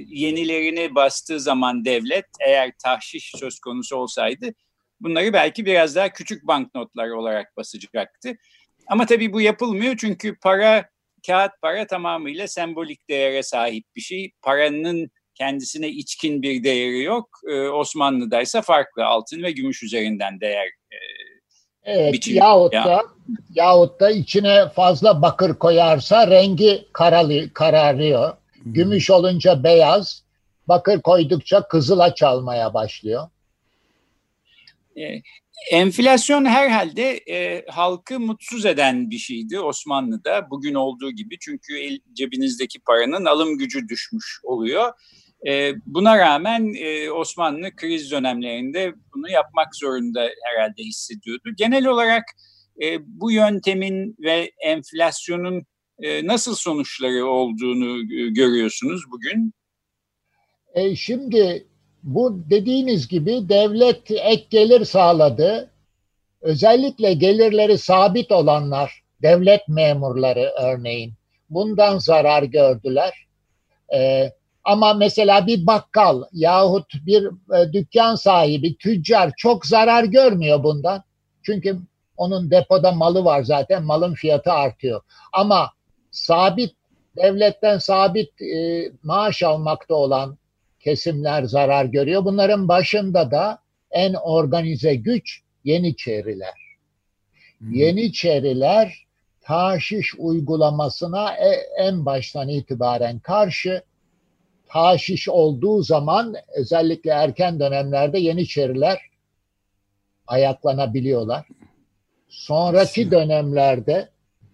yenilerini 0.07 0.95
bastığı 0.95 1.39
zaman 1.39 1.85
devlet 1.85 2.25
eğer 2.47 2.71
tahşiş 2.83 3.31
söz 3.35 3.59
konusu 3.59 3.95
olsaydı 3.95 4.53
bunları 5.01 5.33
belki 5.33 5.65
biraz 5.65 5.95
daha 5.95 6.13
küçük 6.13 6.47
banknotlar 6.47 7.09
olarak 7.09 7.57
basacaktı. 7.57 8.37
Ama 8.87 9.05
tabii 9.05 9.33
bu 9.33 9.41
yapılmıyor 9.41 9.97
çünkü 9.97 10.35
para 10.39 10.89
kağıt 11.27 11.51
para 11.61 11.87
tamamıyla 11.87 12.47
sembolik 12.47 13.09
değere 13.09 13.43
sahip 13.43 13.85
bir 13.95 14.01
şey. 14.01 14.31
Paranın 14.41 15.11
kendisine 15.35 15.89
içkin 15.89 16.41
bir 16.41 16.63
değeri 16.63 17.03
yok. 17.03 17.29
Ee, 17.49 17.61
Osmanlı'da 17.61 18.41
ise 18.41 18.61
farklı 18.61 19.05
altın 19.05 19.43
ve 19.43 19.51
gümüş 19.51 19.83
üzerinden 19.83 20.41
değer 20.41 20.67
e, 20.67 20.97
Evet, 21.83 22.13
biçiliyor. 22.13 22.45
yahut 22.45 22.73
ya. 22.73 22.85
da 22.85 23.03
yahut 23.53 23.99
da 23.99 24.11
içine 24.11 24.69
fazla 24.69 25.21
bakır 25.21 25.53
koyarsa 25.53 26.27
rengi 26.27 26.85
karalı, 26.93 27.53
kararıyor. 27.53 28.33
Hmm. 28.63 28.73
Gümüş 28.73 29.09
olunca 29.09 29.63
beyaz, 29.63 30.23
bakır 30.67 31.01
koydukça 31.01 31.67
kızıla 31.67 32.15
çalmaya 32.15 32.73
başlıyor. 32.73 33.29
E, 34.97 35.21
Enflasyon 35.71 36.45
herhalde 36.45 37.17
e, 37.29 37.65
halkı 37.69 38.19
mutsuz 38.19 38.65
eden 38.65 39.09
bir 39.09 39.17
şeydi 39.17 39.59
Osmanlı'da 39.59 40.49
bugün 40.49 40.73
olduğu 40.73 41.11
gibi. 41.11 41.37
Çünkü 41.39 41.77
el, 41.79 41.99
cebinizdeki 42.13 42.79
paranın 42.79 43.25
alım 43.25 43.57
gücü 43.57 43.89
düşmüş 43.89 44.39
oluyor. 44.43 44.93
E, 45.47 45.73
buna 45.85 46.17
rağmen 46.17 46.73
e, 46.79 47.11
Osmanlı 47.11 47.75
kriz 47.75 48.11
dönemlerinde 48.11 48.93
bunu 49.13 49.29
yapmak 49.29 49.75
zorunda 49.75 50.29
herhalde 50.43 50.83
hissediyordu. 50.83 51.49
Genel 51.57 51.85
olarak 51.85 52.23
e, 52.81 52.97
bu 53.01 53.31
yöntemin 53.31 54.15
ve 54.19 54.51
enflasyonun 54.65 55.65
e, 55.99 56.27
nasıl 56.27 56.55
sonuçları 56.55 57.25
olduğunu 57.25 57.99
e, 57.99 58.29
görüyorsunuz 58.29 59.01
bugün? 59.11 59.53
E, 60.73 60.95
şimdi 60.95 61.67
bu 62.03 62.49
dediğiniz 62.49 63.07
gibi 63.07 63.49
devlet 63.49 64.11
ek 64.11 64.45
gelir 64.49 64.85
sağladı. 64.85 65.71
Özellikle 66.41 67.13
gelirleri 67.13 67.77
sabit 67.77 68.31
olanlar, 68.31 69.03
devlet 69.21 69.67
memurları 69.67 70.51
örneğin 70.61 71.13
bundan 71.49 71.97
zarar 71.97 72.43
gördüler. 72.43 73.27
Ee, 73.95 74.31
ama 74.63 74.93
mesela 74.93 75.47
bir 75.47 75.67
bakkal 75.67 76.23
yahut 76.31 76.93
bir 77.05 77.25
e, 77.25 77.73
dükkan 77.73 78.15
sahibi, 78.15 78.77
tüccar 78.77 79.31
çok 79.37 79.65
zarar 79.65 80.03
görmüyor 80.03 80.63
bundan. 80.63 81.03
Çünkü 81.43 81.79
onun 82.17 82.51
depoda 82.51 82.91
malı 82.91 83.25
var 83.25 83.43
zaten, 83.43 83.83
malın 83.83 84.13
fiyatı 84.13 84.51
artıyor. 84.51 85.01
Ama 85.33 85.71
sabit, 86.11 86.75
devletten 87.17 87.77
sabit 87.77 88.41
e, 88.41 88.91
maaş 89.03 89.43
almakta 89.43 89.95
olan 89.95 90.37
kesimler 90.79 91.43
zarar 91.43 91.85
görüyor. 91.85 92.25
Bunların 92.25 92.67
başında 92.67 93.31
da 93.31 93.59
en 93.91 94.13
organize 94.13 94.95
güç 94.95 95.41
Yeniçeriler. 95.63 96.53
Hmm. 97.59 97.73
Yeniçeriler 97.73 99.05
taşiş 99.41 100.15
uygulamasına 100.17 101.31
e, 101.31 101.49
en 101.77 102.05
baştan 102.05 102.49
itibaren 102.49 103.19
karşı 103.19 103.83
taşiş 104.73 105.29
olduğu 105.29 105.83
zaman 105.83 106.35
özellikle 106.55 107.11
erken 107.11 107.59
dönemlerde 107.59 108.19
Yeniçeriler 108.19 108.99
ayaklanabiliyorlar. 110.27 111.47
Sonraki 112.27 113.11
dönemlerde 113.11 114.09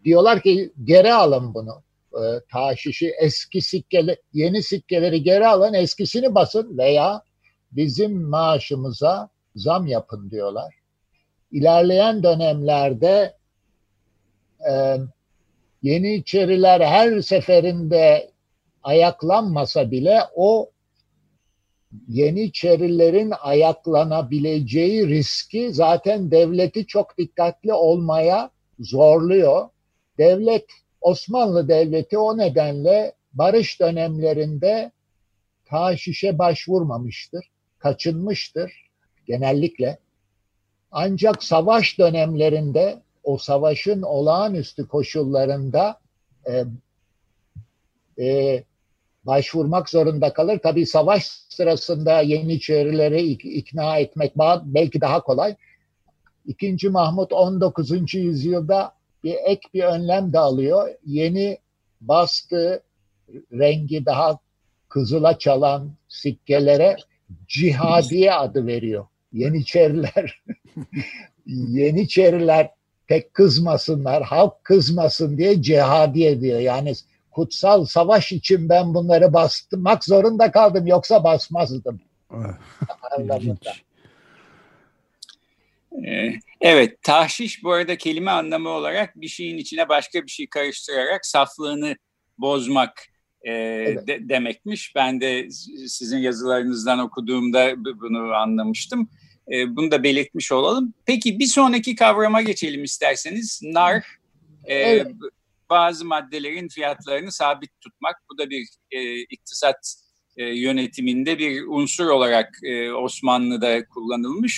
diyorlar 0.06 0.42
ki 0.42 0.74
geri 0.84 1.14
alın 1.14 1.54
bunu. 1.54 1.84
E, 2.14 2.24
taşişi 2.52 3.14
eski 3.22 3.62
sikkeleri, 3.62 4.18
yeni 4.34 4.64
sikkeleri 4.64 5.24
geri 5.24 5.48
alın, 5.48 5.74
eskisini 5.74 6.36
basın 6.36 6.78
veya 6.78 7.22
bizim 7.72 8.22
maaşımıza 8.22 9.30
zam 9.56 9.88
yapın 9.88 10.32
diyorlar. 10.32 10.76
İlerleyen 11.52 12.24
dönemlerde 12.24 13.36
e, 14.70 14.98
Yeniçeriler 15.82 16.82
her 16.82 17.22
seferinde 17.22 18.32
ayaklanmasa 18.88 19.92
bile 19.92 20.20
o 20.36 20.72
Yeniçerilerin 22.08 23.34
ayaklanabileceği 23.42 25.08
riski 25.08 25.74
zaten 25.74 26.32
devleti 26.32 26.88
çok 26.88 27.18
dikkatli 27.18 27.74
olmaya 27.74 28.52
zorluyor. 28.80 29.70
Devlet, 30.18 30.66
Osmanlı 31.02 31.68
Devleti 31.68 32.18
o 32.18 32.38
nedenle 32.38 33.14
barış 33.34 33.80
dönemlerinde 33.80 34.92
taşişe 35.66 36.38
başvurmamıştır, 36.38 37.46
kaçınmıştır 37.80 38.90
genellikle. 39.26 39.98
Ancak 40.92 41.44
savaş 41.44 42.00
dönemlerinde 42.00 43.02
o 43.24 43.38
savaşın 43.38 44.02
olağanüstü 44.02 44.88
koşullarında 44.88 46.00
e, 46.50 46.64
e, 48.24 48.64
başvurmak 49.28 49.90
zorunda 49.90 50.34
kalır. 50.34 50.60
Tabii 50.64 50.86
savaş 50.86 51.26
sırasında 51.50 52.22
Yeniçerileri 52.22 53.22
ikna 53.32 53.98
etmek 53.98 54.34
belki 54.66 55.02
daha 55.02 55.22
kolay. 55.22 55.56
İkinci 56.46 56.90
Mahmut 56.90 57.34
19. 57.34 58.14
yüzyılda 58.14 58.94
bir 59.24 59.36
ek 59.46 59.62
bir 59.74 59.84
önlem 59.84 60.34
de 60.34 60.40
alıyor. 60.40 60.90
Yeni 61.06 61.58
bastığı 62.02 62.84
rengi 63.54 64.06
daha 64.06 64.40
kızıla 64.90 65.40
çalan 65.40 65.92
sikkelere 66.08 66.96
cihadiye 67.48 68.34
adı 68.34 68.68
veriyor. 68.68 69.06
Yeniçeriler 69.34 70.44
Yeniçeriler 71.48 72.70
pek 73.08 73.34
kızmasınlar, 73.34 74.24
halk 74.24 74.64
kızmasın 74.64 75.38
diye 75.38 75.62
cihadiye 75.62 76.42
diyor. 76.42 76.60
Yani 76.60 76.94
kutsal 77.38 77.86
savaş 77.86 78.32
için 78.32 78.70
ben 78.70 78.94
bunları 78.94 79.34
bastırmak 79.34 80.04
zorunda 80.04 80.52
kaldım 80.52 80.88
yoksa 80.88 81.24
basmazdım. 81.24 82.02
Ee, 86.08 86.34
evet, 86.62 87.04
tahşiş 87.04 87.64
bu 87.64 87.72
arada 87.72 87.98
kelime 87.98 88.32
anlamı 88.32 88.70
olarak 88.70 89.22
bir 89.22 89.28
şeyin 89.28 89.58
içine 89.58 89.90
başka 89.90 90.24
bir 90.24 90.32
şey 90.32 90.48
karıştırarak 90.48 91.26
saflığını 91.26 91.96
bozmak 92.38 93.06
e, 93.42 93.52
evet. 93.54 94.08
de, 94.08 94.30
demekmiş. 94.30 94.96
Ben 94.96 95.22
de 95.22 95.50
sizin 95.88 96.18
yazılarınızdan 96.18 97.00
okuduğumda 97.00 97.86
bunu 97.86 98.34
anlamıştım. 98.34 99.10
E, 99.52 99.76
bunu 99.76 99.92
da 99.92 100.04
belirtmiş 100.04 100.52
olalım. 100.52 100.94
Peki 101.06 101.40
bir 101.40 101.48
sonraki 101.48 101.96
kavrama 101.96 102.42
geçelim 102.42 102.84
isterseniz. 102.84 103.62
Nar, 103.64 104.06
e, 104.66 104.76
evet 104.76 105.08
bazı 105.70 106.06
maddelerin 106.06 106.68
fiyatlarını 106.68 107.32
sabit 107.32 107.70
tutmak. 107.82 108.16
Bu 108.32 108.38
da 108.38 108.50
bir 108.50 108.68
e, 108.92 109.22
iktisat 109.22 109.96
e, 110.38 110.44
yönetiminde 110.44 111.40
bir 111.40 111.64
unsur 111.68 112.06
olarak 112.06 112.60
e, 112.64 112.92
Osmanlı'da 112.92 113.86
kullanılmış. 113.86 114.58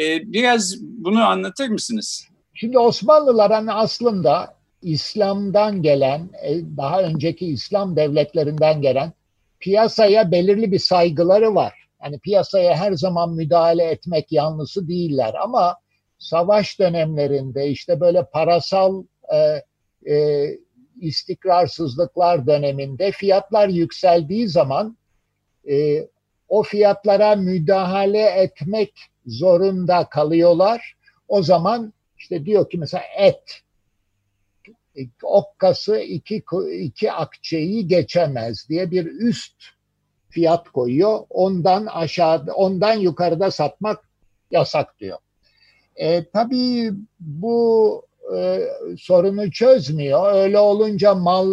E, 0.00 0.32
biraz 0.32 0.74
bunu 0.80 1.24
anlatır 1.24 1.68
mısınız? 1.68 2.28
Şimdi 2.54 2.78
Osmanlıların 2.78 3.66
aslında 3.66 4.56
İslam'dan 4.82 5.82
gelen, 5.82 6.30
e, 6.42 6.76
daha 6.76 7.02
önceki 7.02 7.46
İslam 7.46 7.96
devletlerinden 7.96 8.82
gelen 8.82 9.12
piyasaya 9.60 10.30
belirli 10.30 10.72
bir 10.72 10.78
saygıları 10.78 11.54
var. 11.54 11.86
Yani 12.04 12.18
piyasaya 12.18 12.76
her 12.76 12.92
zaman 12.92 13.32
müdahale 13.34 13.84
etmek 13.84 14.32
yanlısı 14.32 14.88
değiller 14.88 15.34
ama 15.42 15.76
savaş 16.18 16.78
dönemlerinde 16.78 17.68
işte 17.68 18.00
böyle 18.00 18.24
parasal 18.24 19.04
e, 19.34 19.62
e, 20.08 20.46
istikrarsızlıklar 21.00 22.46
döneminde 22.46 23.12
fiyatlar 23.12 23.68
yükseldiği 23.68 24.48
zaman 24.48 24.96
e, 25.70 26.08
o 26.48 26.62
fiyatlara 26.62 27.36
müdahale 27.36 28.22
etmek 28.22 28.92
zorunda 29.26 30.08
kalıyorlar. 30.08 30.96
O 31.28 31.42
zaman 31.42 31.92
işte 32.18 32.46
diyor 32.46 32.70
ki 32.70 32.78
mesela 32.78 33.04
et 33.18 33.62
e, 34.98 35.00
okkası 35.22 35.98
iki, 35.98 36.44
iki 36.72 37.12
akçeyi 37.12 37.88
geçemez 37.88 38.68
diye 38.68 38.90
bir 38.90 39.06
üst 39.06 39.64
fiyat 40.28 40.68
koyuyor. 40.68 41.20
Ondan 41.30 41.86
aşağıda, 41.86 42.54
ondan 42.54 42.94
yukarıda 42.94 43.50
satmak 43.50 44.10
yasak 44.50 45.00
diyor. 45.00 45.18
E, 45.96 46.24
tabii 46.24 46.92
bu 47.20 48.02
e, 48.34 48.68
sorunu 48.98 49.50
çözmüyor. 49.50 50.34
Öyle 50.34 50.58
olunca 50.58 51.14
mal 51.14 51.48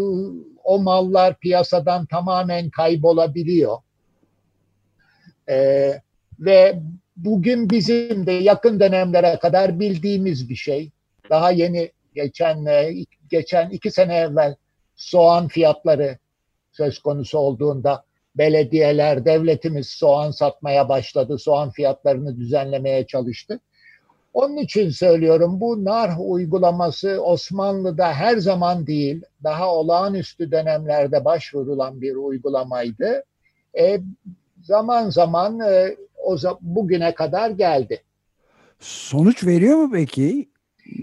o 0.63 0.79
mallar 0.79 1.39
piyasadan 1.39 2.05
tamamen 2.05 2.69
kaybolabiliyor. 2.69 3.77
E, 5.49 5.89
ve 6.39 6.79
bugün 7.17 7.69
bizim 7.69 8.25
de 8.25 8.31
yakın 8.31 8.79
dönemlere 8.79 9.39
kadar 9.41 9.79
bildiğimiz 9.79 10.49
bir 10.49 10.55
şey. 10.55 10.91
Daha 11.29 11.51
yeni 11.51 11.91
geçen 12.15 12.65
e, 12.65 12.93
geçen 13.29 13.69
iki 13.69 13.91
sene 13.91 14.15
evvel 14.15 14.55
soğan 14.95 15.47
fiyatları 15.47 16.17
söz 16.71 16.99
konusu 16.99 17.37
olduğunda 17.37 18.03
belediyeler, 18.35 19.25
devletimiz 19.25 19.89
soğan 19.89 20.31
satmaya 20.31 20.89
başladı. 20.89 21.39
Soğan 21.39 21.71
fiyatlarını 21.71 22.37
düzenlemeye 22.37 23.07
çalıştı. 23.07 23.59
Onun 24.33 24.57
için 24.57 24.89
söylüyorum 24.89 25.59
bu 25.59 25.85
nar 25.85 26.11
uygulaması 26.19 27.23
Osmanlı'da 27.23 28.13
her 28.13 28.37
zaman 28.37 28.87
değil, 28.87 29.21
daha 29.43 29.75
olağanüstü 29.75 30.51
dönemlerde 30.51 31.25
başvurulan 31.25 32.01
bir 32.01 32.15
uygulamaydı. 32.15 33.23
E, 33.79 33.99
zaman 34.63 35.09
zaman 35.09 35.59
e, 35.59 35.95
o 36.23 36.37
bugüne 36.61 37.13
kadar 37.13 37.49
geldi. 37.49 38.01
Sonuç 38.79 39.45
veriyor 39.45 39.77
mu 39.77 39.89
peki? 39.93 40.49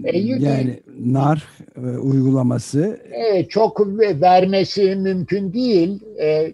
E, 0.03 0.17
yani 0.19 0.79
nar 0.99 1.47
e, 1.75 1.79
uygulaması. 1.79 2.99
E, 3.11 3.45
çok 3.45 3.79
vermesi 3.99 4.95
mümkün 4.95 5.53
değil. 5.53 6.01
E, 6.19 6.53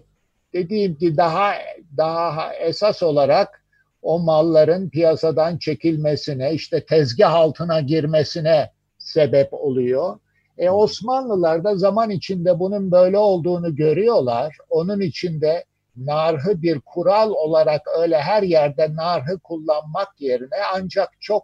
dediğim 0.52 0.94
ki 0.94 1.16
daha 1.16 1.52
daha 1.96 2.54
esas 2.54 3.02
olarak 3.02 3.62
o 4.02 4.18
malların 4.18 4.90
piyasadan 4.90 5.58
çekilmesine, 5.58 6.52
işte 6.52 6.84
tezgah 6.84 7.34
altına 7.34 7.80
girmesine 7.80 8.70
sebep 8.98 9.54
oluyor. 9.54 10.18
E 10.58 10.70
Osmanlılar 10.70 11.64
da 11.64 11.76
zaman 11.76 12.10
içinde 12.10 12.58
bunun 12.58 12.92
böyle 12.92 13.18
olduğunu 13.18 13.76
görüyorlar. 13.76 14.56
Onun 14.70 15.00
içinde 15.00 15.64
narhı 15.96 16.62
bir 16.62 16.80
kural 16.80 17.30
olarak 17.30 17.82
öyle 17.98 18.18
her 18.18 18.42
yerde 18.42 18.94
narhı 18.94 19.38
kullanmak 19.38 20.20
yerine 20.20 20.56
ancak 20.74 21.08
çok 21.20 21.42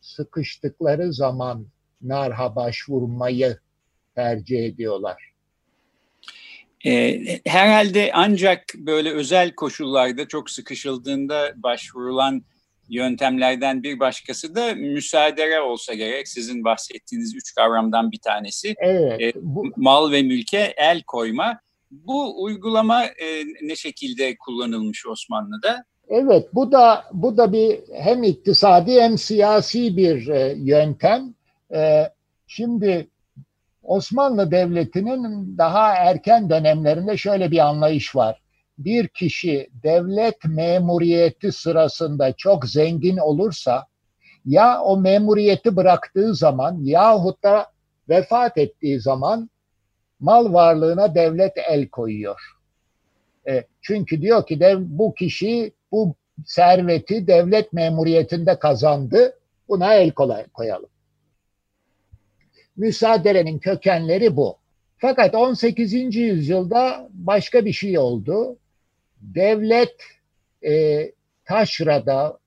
sıkıştıkları 0.00 1.12
zaman 1.12 1.66
narha 2.02 2.56
başvurmayı 2.56 3.58
tercih 4.14 4.64
ediyorlar. 4.64 5.31
E, 6.86 7.20
herhalde 7.46 8.10
ancak 8.14 8.64
böyle 8.76 9.10
özel 9.10 9.54
koşullarda 9.54 10.28
çok 10.28 10.50
sıkışıldığında 10.50 11.52
başvurulan 11.56 12.44
yöntemlerden 12.88 13.82
bir 13.82 14.00
başkası 14.00 14.54
da 14.54 14.74
müsaadere 14.74 15.60
olsa 15.60 15.94
gerek. 15.94 16.28
Sizin 16.28 16.64
bahsettiğiniz 16.64 17.34
üç 17.36 17.54
kavramdan 17.54 18.12
bir 18.12 18.18
tanesi. 18.18 18.74
Evet. 18.78 19.20
E, 19.20 19.32
bu... 19.36 19.64
Mal 19.76 20.12
ve 20.12 20.22
mülke 20.22 20.74
el 20.76 21.02
koyma. 21.02 21.60
Bu 21.90 22.42
uygulama 22.42 23.04
e, 23.04 23.44
ne 23.62 23.76
şekilde 23.76 24.36
kullanılmış 24.36 25.06
Osmanlı'da? 25.06 25.84
Evet, 26.08 26.48
bu 26.54 26.72
da 26.72 27.04
bu 27.12 27.36
da 27.36 27.52
bir 27.52 27.80
hem 27.94 28.22
iktisadi 28.22 29.00
hem 29.00 29.18
siyasi 29.18 29.96
bir 29.96 30.28
e, 30.28 30.54
yöntem. 30.58 31.34
E, 31.74 32.02
şimdi 32.46 33.08
Osmanlı 33.82 34.50
Devleti'nin 34.50 35.58
daha 35.58 35.94
erken 35.94 36.50
dönemlerinde 36.50 37.16
şöyle 37.16 37.50
bir 37.50 37.58
anlayış 37.58 38.16
var. 38.16 38.42
Bir 38.78 39.08
kişi 39.08 39.70
devlet 39.82 40.44
memuriyeti 40.44 41.52
sırasında 41.52 42.32
çok 42.32 42.66
zengin 42.66 43.16
olursa 43.16 43.86
ya 44.44 44.80
o 44.80 44.96
memuriyeti 44.96 45.76
bıraktığı 45.76 46.34
zaman 46.34 46.78
yahut 46.82 47.42
da 47.42 47.66
vefat 48.08 48.58
ettiği 48.58 49.00
zaman 49.00 49.50
mal 50.20 50.52
varlığına 50.52 51.14
devlet 51.14 51.52
el 51.70 51.88
koyuyor. 51.88 52.40
E, 53.48 53.64
çünkü 53.80 54.22
diyor 54.22 54.46
ki 54.46 54.60
dev, 54.60 54.78
bu 54.80 55.14
kişi 55.14 55.72
bu 55.92 56.14
serveti 56.46 57.26
devlet 57.26 57.72
memuriyetinde 57.72 58.58
kazandı. 58.58 59.38
Buna 59.68 59.94
el 59.94 60.10
kolay 60.10 60.46
koyalım. 60.46 60.88
Müsaaderenin 62.82 63.58
kökenleri 63.58 64.36
bu. 64.36 64.56
Fakat 64.98 65.34
18. 65.34 66.16
yüzyılda 66.16 67.08
başka 67.10 67.64
bir 67.64 67.72
şey 67.72 67.98
oldu. 67.98 68.56
Devlet 69.20 69.94
e, 70.64 71.12
taşrada 71.44 72.38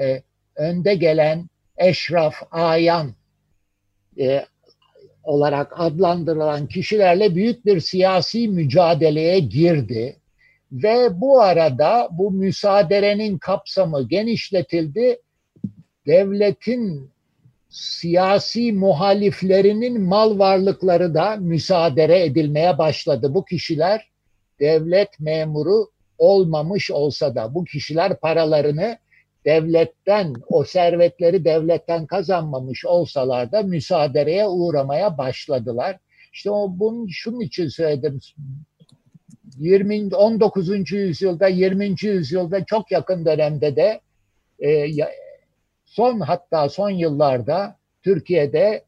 e, 0.00 0.22
önde 0.56 0.94
gelen 0.94 1.48
eşraf, 1.76 2.34
ayan 2.50 3.14
e, 4.18 4.44
olarak 5.24 5.72
adlandırılan 5.76 6.66
kişilerle 6.66 7.34
büyük 7.34 7.66
bir 7.66 7.80
siyasi 7.80 8.48
mücadeleye 8.48 9.38
girdi. 9.38 10.16
Ve 10.72 11.20
bu 11.20 11.40
arada 11.40 12.08
bu 12.12 12.30
müsaaderenin 12.30 13.38
kapsamı 13.38 14.08
genişletildi. 14.08 15.20
Devletin 16.06 17.11
siyasi 17.72 18.72
muhaliflerinin 18.72 20.02
mal 20.02 20.38
varlıkları 20.38 21.14
da 21.14 21.36
müsaadere 21.36 22.24
edilmeye 22.24 22.78
başladı. 22.78 23.34
Bu 23.34 23.44
kişiler 23.44 24.08
devlet 24.60 25.20
memuru 25.20 25.90
olmamış 26.18 26.90
olsa 26.90 27.34
da 27.34 27.54
bu 27.54 27.64
kişiler 27.64 28.20
paralarını 28.20 28.98
devletten, 29.44 30.34
o 30.48 30.64
servetleri 30.64 31.44
devletten 31.44 32.06
kazanmamış 32.06 32.84
olsalar 32.84 33.52
da 33.52 33.62
müsaadereye 33.62 34.48
uğramaya 34.48 35.18
başladılar. 35.18 35.98
İşte 36.32 36.50
o 36.50 36.78
bunun 36.78 37.08
şunun 37.08 37.40
için 37.40 37.68
söyledim. 37.68 38.20
20 39.58 40.14
19. 40.14 40.92
yüzyılda, 40.92 41.48
20. 41.48 41.94
yüzyılda 42.02 42.64
çok 42.64 42.90
yakın 42.90 43.24
dönemde 43.24 43.76
de 43.76 44.00
e, 44.58 44.68
son 45.92 46.20
hatta 46.20 46.68
son 46.68 46.90
yıllarda 46.90 47.76
Türkiye'de 48.02 48.84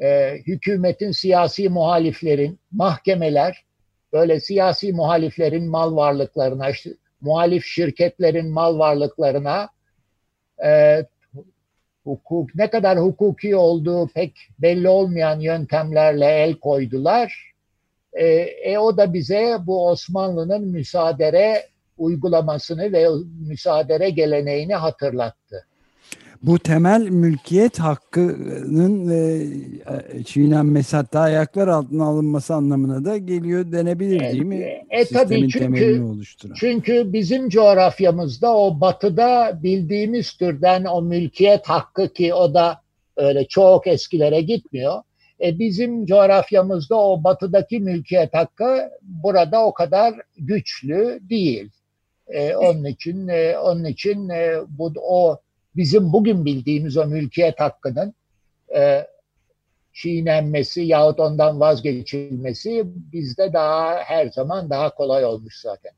e, 0.00 0.38
hükümetin 0.46 1.10
siyasi 1.10 1.68
muhaliflerin, 1.68 2.58
mahkemeler 2.72 3.64
böyle 4.12 4.40
siyasi 4.40 4.92
muhaliflerin 4.92 5.70
mal 5.70 5.96
varlıklarına, 5.96 6.68
muhalif 7.20 7.64
şirketlerin 7.64 8.50
mal 8.50 8.78
varlıklarına 8.78 9.68
e, 10.64 11.04
hukuk 12.04 12.54
ne 12.54 12.70
kadar 12.70 12.98
hukuki 12.98 13.56
olduğu 13.56 14.08
pek 14.08 14.36
belli 14.58 14.88
olmayan 14.88 15.40
yöntemlerle 15.40 16.26
el 16.26 16.54
koydular. 16.54 17.52
E, 18.12 18.26
e 18.26 18.78
o 18.78 18.96
da 18.96 19.12
bize 19.12 19.56
bu 19.66 19.88
Osmanlı'nın 19.88 20.68
müsaadere 20.68 21.66
uygulamasını 21.98 22.92
ve 22.92 23.08
müsaadere 23.48 24.10
geleneğini 24.10 24.74
hatırlattı. 24.74 25.66
Bu 26.42 26.58
temel 26.58 27.08
mülkiyet 27.08 27.78
hakkının 27.78 29.08
e, 29.08 30.24
çiğnenmesi 30.24 30.96
hatta 30.96 31.20
ayaklar 31.20 31.68
altına 31.68 32.04
alınması 32.04 32.54
anlamına 32.54 33.04
da 33.04 33.18
geliyor 33.18 33.72
denebilir 33.72 34.20
değil 34.20 34.42
mi? 34.42 34.56
E, 34.56 35.00
e 35.00 35.04
tabii 35.04 35.48
çünkü, 35.48 36.14
çünkü 36.56 37.12
bizim 37.12 37.48
coğrafyamızda 37.48 38.56
o 38.56 38.80
batıda 38.80 39.60
bildiğimiz 39.62 40.32
türden 40.32 40.84
o 40.84 41.02
mülkiyet 41.02 41.66
hakkı 41.66 42.12
ki 42.12 42.34
o 42.34 42.54
da 42.54 42.80
öyle 43.16 43.44
çok 43.44 43.86
eskilere 43.86 44.40
gitmiyor. 44.40 45.02
E, 45.40 45.58
bizim 45.58 46.06
coğrafyamızda 46.06 46.96
o 46.96 47.24
batıdaki 47.24 47.80
mülkiyet 47.80 48.34
hakkı 48.34 48.90
burada 49.02 49.66
o 49.66 49.74
kadar 49.74 50.14
güçlü 50.38 51.20
değil. 51.30 51.70
E, 52.28 52.56
onun 52.56 52.84
için 52.84 53.28
e, 53.28 53.58
onun 53.58 53.84
için 53.84 54.28
e, 54.28 54.56
bu 54.68 54.92
o 55.02 55.38
bizim 55.76 56.12
bugün 56.12 56.44
bildiğimiz 56.44 56.96
o 56.96 57.06
mülkiyet 57.06 57.60
hakkının 57.60 58.14
e, 58.76 59.06
çiğnenmesi 59.92 60.82
yahut 60.82 61.20
ondan 61.20 61.60
vazgeçilmesi 61.60 62.82
bizde 62.86 63.52
daha 63.52 63.98
her 64.04 64.26
zaman 64.26 64.70
daha 64.70 64.94
kolay 64.94 65.24
olmuş 65.24 65.54
zaten. 65.60 65.92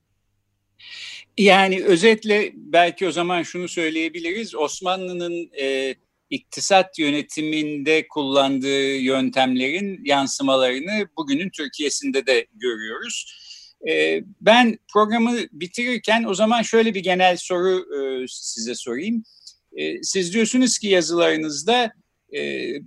Yani 1.39 1.85
özetle 1.85 2.53
belki 2.55 3.07
o 3.07 3.13
zaman 3.13 3.43
şunu 3.43 3.69
söyleyebiliriz. 3.69 4.55
Osmanlı'nın 4.55 5.51
e, 5.61 5.95
iktisat 6.31 6.99
yönetiminde 6.99 8.09
kullandığı 8.09 8.97
yöntemlerin 8.97 10.01
yansımalarını 10.05 11.09
bugünün 11.17 11.51
Türkiye'sinde 11.51 12.27
de 12.27 12.47
görüyoruz. 12.55 13.43
E, 13.89 14.23
ben 14.41 14.79
programı 14.93 15.37
bitirirken 15.53 16.25
o 16.25 16.35
zaman 16.35 16.63
şöyle 16.63 16.95
bir 16.95 17.03
genel 17.03 17.37
soru 17.37 17.79
e, 17.79 18.27
size 18.29 18.75
sorayım. 18.75 19.23
E, 19.77 20.03
siz 20.03 20.35
diyorsunuz 20.35 20.79
ki 20.79 20.89
yazılarınızda 20.89 21.93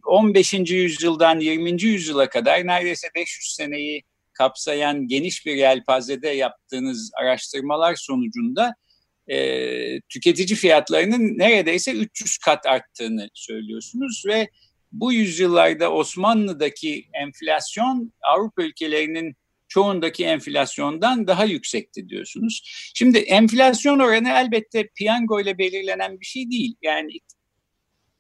15. 0.06 0.54
E, 0.54 0.58
yüzyıldan 0.58 1.40
20. 1.40 1.84
yüzyıla 1.84 2.30
kadar 2.30 2.68
neredeyse 2.68 3.08
500 3.16 3.56
seneyi 3.56 4.04
kapsayan 4.34 5.08
geniş 5.08 5.46
bir 5.46 5.56
yelpazede 5.56 6.30
yaptığınız 6.30 7.12
araştırmalar 7.22 7.96
sonucunda 7.96 8.76
e, 9.28 10.02
tüketici 10.02 10.56
fiyatlarının 10.56 11.38
neredeyse 11.38 11.92
300 11.92 12.38
kat 12.38 12.66
arttığını 12.66 13.30
söylüyorsunuz 13.34 14.24
ve 14.28 14.50
bu 14.92 15.14
yüzyıllarda 15.14 15.92
Osmanlı'daki 15.92 17.06
enflasyon 17.14 18.14
Avrupa 18.22 18.64
ülkelerinin 18.64 19.36
çoğundaki 19.70 20.26
enflasyondan 20.26 21.28
daha 21.28 21.46
yüksekti 21.46 22.10
diyorsunuz. 22.10 22.62
Şimdi 22.96 23.18
enflasyon 23.18 24.00
oranı 24.00 24.30
elbette 24.30 24.88
piyango 24.88 25.42
ile 25.42 25.58
belirlenen 25.58 26.20
bir 26.20 26.26
şey 26.26 26.52
değil. 26.52 26.76
Yani 26.82 27.12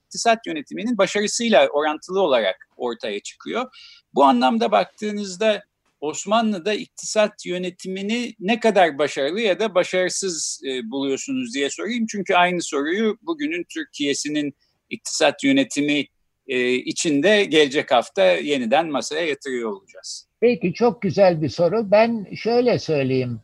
iktisat 0.06 0.48
yönetiminin 0.48 0.98
başarısıyla 0.98 1.68
orantılı 1.68 2.22
olarak 2.22 2.68
ortaya 2.78 3.20
çıkıyor. 3.20 3.66
Bu 4.14 4.24
anlamda 4.24 4.72
baktığınızda 4.72 5.64
Osmanlı'da 6.02 6.74
iktisat 6.74 7.46
yönetimini 7.46 8.36
ne 8.40 8.60
kadar 8.60 8.98
başarılı 8.98 9.42
ya 9.42 9.60
da 9.60 9.76
başarısız 9.76 10.62
e, 10.68 10.92
buluyorsunuz 10.92 11.54
diye 11.54 11.70
sorayım. 11.70 12.06
Çünkü 12.12 12.36
aynı 12.36 12.62
soruyu 12.62 13.18
bugünün 13.22 13.66
Türkiye'sinin 13.74 14.54
iktisat 14.90 15.44
yönetimi 15.44 16.06
e, 16.48 16.74
içinde 16.74 17.46
gelecek 17.46 17.92
hafta 17.92 18.24
yeniden 18.24 18.88
masaya 18.92 19.26
yatırıyor 19.26 19.72
olacağız. 19.72 20.29
Peki 20.41 20.73
çok 20.73 21.02
güzel 21.02 21.41
bir 21.41 21.49
soru. 21.49 21.91
Ben 21.91 22.28
şöyle 22.36 22.80
söyleyeyim. 22.80 23.39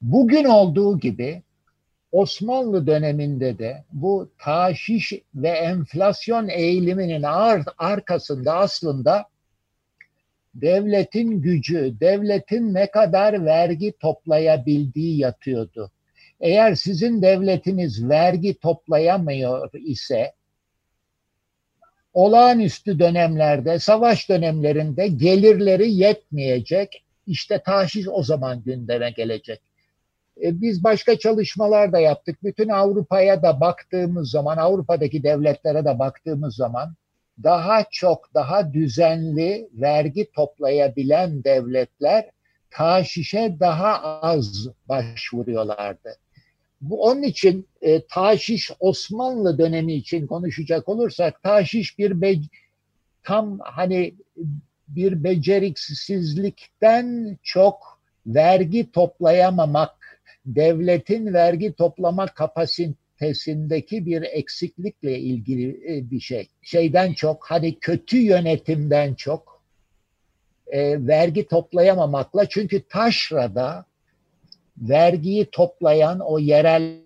Bugün 0.00 0.44
olduğu 0.44 0.98
gibi 0.98 1.42
Osmanlı 2.12 2.86
döneminde 2.86 3.58
de 3.58 3.84
bu 3.92 4.30
taşiş 4.38 5.12
ve 5.34 5.48
enflasyon 5.48 6.48
eğiliminin 6.48 7.22
ar 7.22 7.62
arkasında 7.78 8.54
aslında 8.54 9.26
devletin 10.54 11.30
gücü, 11.30 11.94
devletin 12.00 12.74
ne 12.74 12.90
kadar 12.90 13.44
vergi 13.44 13.92
toplayabildiği 13.92 15.18
yatıyordu. 15.18 15.90
Eğer 16.40 16.74
sizin 16.74 17.22
devletiniz 17.22 18.08
vergi 18.08 18.54
toplayamıyor 18.54 19.70
ise 19.72 20.32
olağanüstü 22.12 22.98
dönemlerde, 22.98 23.78
savaş 23.78 24.28
dönemlerinde 24.28 25.06
gelirleri 25.06 25.92
yetmeyecek. 25.92 27.04
İşte 27.26 27.62
taşiş 27.62 28.08
o 28.08 28.22
zaman 28.22 28.62
gündeme 28.62 29.10
gelecek. 29.10 29.60
E, 30.42 30.60
biz 30.60 30.84
başka 30.84 31.18
çalışmalar 31.18 31.92
da 31.92 31.98
yaptık. 31.98 32.44
Bütün 32.44 32.68
Avrupa'ya 32.68 33.42
da 33.42 33.60
baktığımız 33.60 34.30
zaman, 34.30 34.56
Avrupa'daki 34.56 35.22
devletlere 35.22 35.84
de 35.84 35.98
baktığımız 35.98 36.56
zaman 36.56 36.94
daha 37.42 37.84
çok, 37.90 38.34
daha 38.34 38.72
düzenli 38.72 39.68
vergi 39.72 40.30
toplayabilen 40.32 41.44
devletler 41.44 42.30
taşişe 42.70 43.56
daha 43.60 44.20
az 44.22 44.68
başvuruyorlardı. 44.88 46.16
Bu 46.82 47.02
onun 47.02 47.22
için 47.22 47.66
e, 47.82 48.06
taşiş 48.06 48.70
Osmanlı 48.80 49.58
dönemi 49.58 49.94
için 49.94 50.26
konuşacak 50.26 50.88
olursak 50.88 51.42
taşiş 51.42 51.98
bir 51.98 52.20
be, 52.20 52.34
tam 53.22 53.58
hani 53.58 54.14
bir 54.88 55.24
beceriksizlikten 55.24 57.38
çok 57.42 58.00
vergi 58.26 58.92
toplayamamak, 58.92 60.20
devletin 60.46 61.34
vergi 61.34 61.72
toplama 61.72 62.26
kapasitesindeki 62.26 64.06
bir 64.06 64.22
eksiklikle 64.22 65.18
ilgili 65.18 65.96
e, 65.96 66.10
bir 66.10 66.20
şey. 66.20 66.48
Şeyden 66.62 67.12
çok 67.12 67.44
hani 67.44 67.78
kötü 67.78 68.16
yönetimden 68.16 69.14
çok 69.14 69.62
e, 70.66 71.06
vergi 71.06 71.46
toplayamamakla 71.46 72.48
çünkü 72.48 72.82
taşrada 72.88 73.84
vergiyi 74.82 75.50
toplayan 75.52 76.20
o 76.20 76.38
yerel 76.38 76.98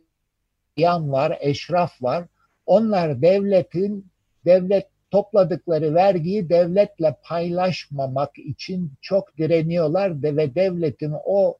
yan 0.76 1.12
var, 1.12 1.38
eşraf 1.40 2.02
var. 2.02 2.24
Onlar 2.66 3.22
devletin 3.22 4.06
devlet 4.44 4.86
topladıkları 5.10 5.94
vergiyi 5.94 6.48
devletle 6.48 7.16
paylaşmamak 7.24 8.38
için 8.38 8.92
çok 9.00 9.38
direniyorlar 9.38 10.22
ve 10.22 10.54
devletin 10.54 11.12
o 11.24 11.58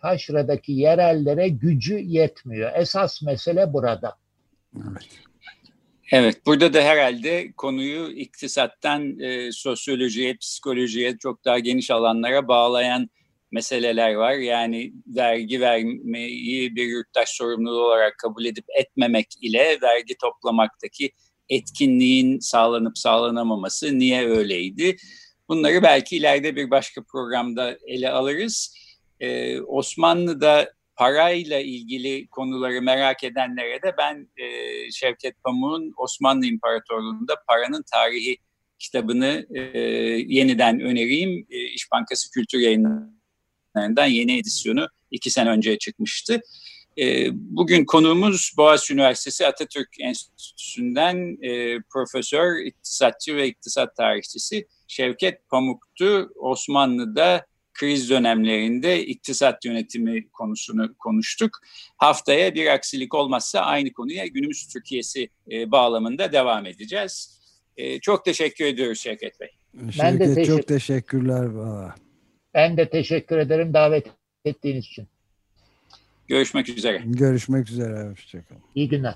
taşradaki 0.00 0.72
yerellere 0.72 1.48
gücü 1.48 1.98
yetmiyor. 1.98 2.72
Esas 2.74 3.22
mesele 3.22 3.72
burada. 3.72 4.16
Evet. 4.76 5.08
Evet, 6.10 6.46
burada 6.46 6.74
da 6.74 6.82
herhalde 6.82 7.52
konuyu 7.52 8.10
iktisattan 8.10 9.18
e, 9.20 9.52
sosyolojiye, 9.52 10.36
psikolojiye 10.36 11.18
çok 11.18 11.44
daha 11.44 11.58
geniş 11.58 11.90
alanlara 11.90 12.48
bağlayan 12.48 13.10
meseleler 13.54 14.14
var. 14.14 14.32
Yani 14.32 14.92
vergi 15.06 15.60
vermeyi 15.60 16.76
bir 16.76 16.86
yurttaş 16.86 17.28
sorumluluğu 17.28 17.84
olarak 17.84 18.18
kabul 18.18 18.44
edip 18.44 18.64
etmemek 18.78 19.26
ile 19.40 19.78
vergi 19.82 20.14
toplamaktaki 20.22 21.10
etkinliğin 21.48 22.38
sağlanıp 22.38 22.98
sağlanamaması 22.98 23.98
niye 23.98 24.28
öyleydi? 24.28 24.96
Bunları 25.48 25.82
belki 25.82 26.16
ileride 26.16 26.56
bir 26.56 26.70
başka 26.70 27.02
programda 27.02 27.78
ele 27.86 28.10
alırız. 28.10 28.76
Ee, 29.20 29.60
Osmanlı'da 29.60 30.72
parayla 30.96 31.60
ilgili 31.60 32.26
konuları 32.28 32.82
merak 32.82 33.24
edenlere 33.24 33.82
de 33.82 33.94
ben 33.98 34.28
e, 34.36 34.46
Şevket 34.90 35.42
Pamuk'un 35.44 35.94
Osmanlı 35.96 36.46
İmparatorluğu'nda 36.46 37.34
paranın 37.48 37.84
tarihi 37.92 38.36
kitabını 38.78 39.46
e, 39.54 39.60
yeniden 40.28 40.80
önereyim. 40.80 41.46
E, 41.50 41.58
İş 41.58 41.92
Bankası 41.92 42.30
Kültür 42.30 42.58
Yayınları'ndan 43.74 44.06
yeni 44.06 44.38
edisyonu 44.38 44.88
iki 45.10 45.30
sene 45.30 45.50
önce 45.50 45.78
çıkmıştı. 45.78 46.40
E, 46.98 47.28
bugün 47.32 47.84
konuğumuz 47.84 48.52
Boğaziçi 48.56 48.94
Üniversitesi 48.94 49.46
Atatürk 49.46 49.88
Enstitüsü'nden 50.00 51.38
e, 51.42 51.80
Profesör, 51.90 52.56
İktisatçı 52.66 53.36
ve 53.36 53.48
İktisat 53.48 53.96
Tarihçisi 53.96 54.66
Şevket 54.88 55.48
Pamuk'tu. 55.48 56.30
Osmanlı'da 56.36 57.46
kriz 57.74 58.10
dönemlerinde 58.10 59.06
iktisat 59.06 59.64
yönetimi 59.64 60.28
konusunu 60.28 60.94
konuştuk. 60.94 61.50
Haftaya 61.96 62.54
bir 62.54 62.66
aksilik 62.66 63.14
olmazsa 63.14 63.60
aynı 63.60 63.92
konuya 63.92 64.26
günümüz 64.26 64.66
Türkiye'si 64.66 65.28
e, 65.50 65.70
bağlamında 65.70 66.32
devam 66.32 66.66
edeceğiz. 66.66 67.40
E, 67.76 68.00
çok 68.00 68.24
teşekkür 68.24 68.64
ediyoruz 68.64 69.00
Şevket 69.00 69.40
Bey. 69.40 69.48
Ben 69.98 70.20
de 70.20 70.34
teşekkür... 70.34 70.56
çok 70.56 70.66
teşekkürler. 70.66 71.54
Baba. 71.54 71.94
Ben 72.54 72.76
de 72.76 72.88
teşekkür 72.88 73.38
ederim 73.38 73.74
davet 73.74 74.06
ettiğiniz 74.44 74.84
için. 74.84 75.06
Görüşmek 76.28 76.68
üzere. 76.68 77.02
Görüşmek 77.06 77.70
üzere. 77.70 78.10
Hoşçakalın. 78.10 78.62
İyi 78.74 78.88
günler. 78.88 79.14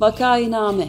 Vakainame 0.00 0.88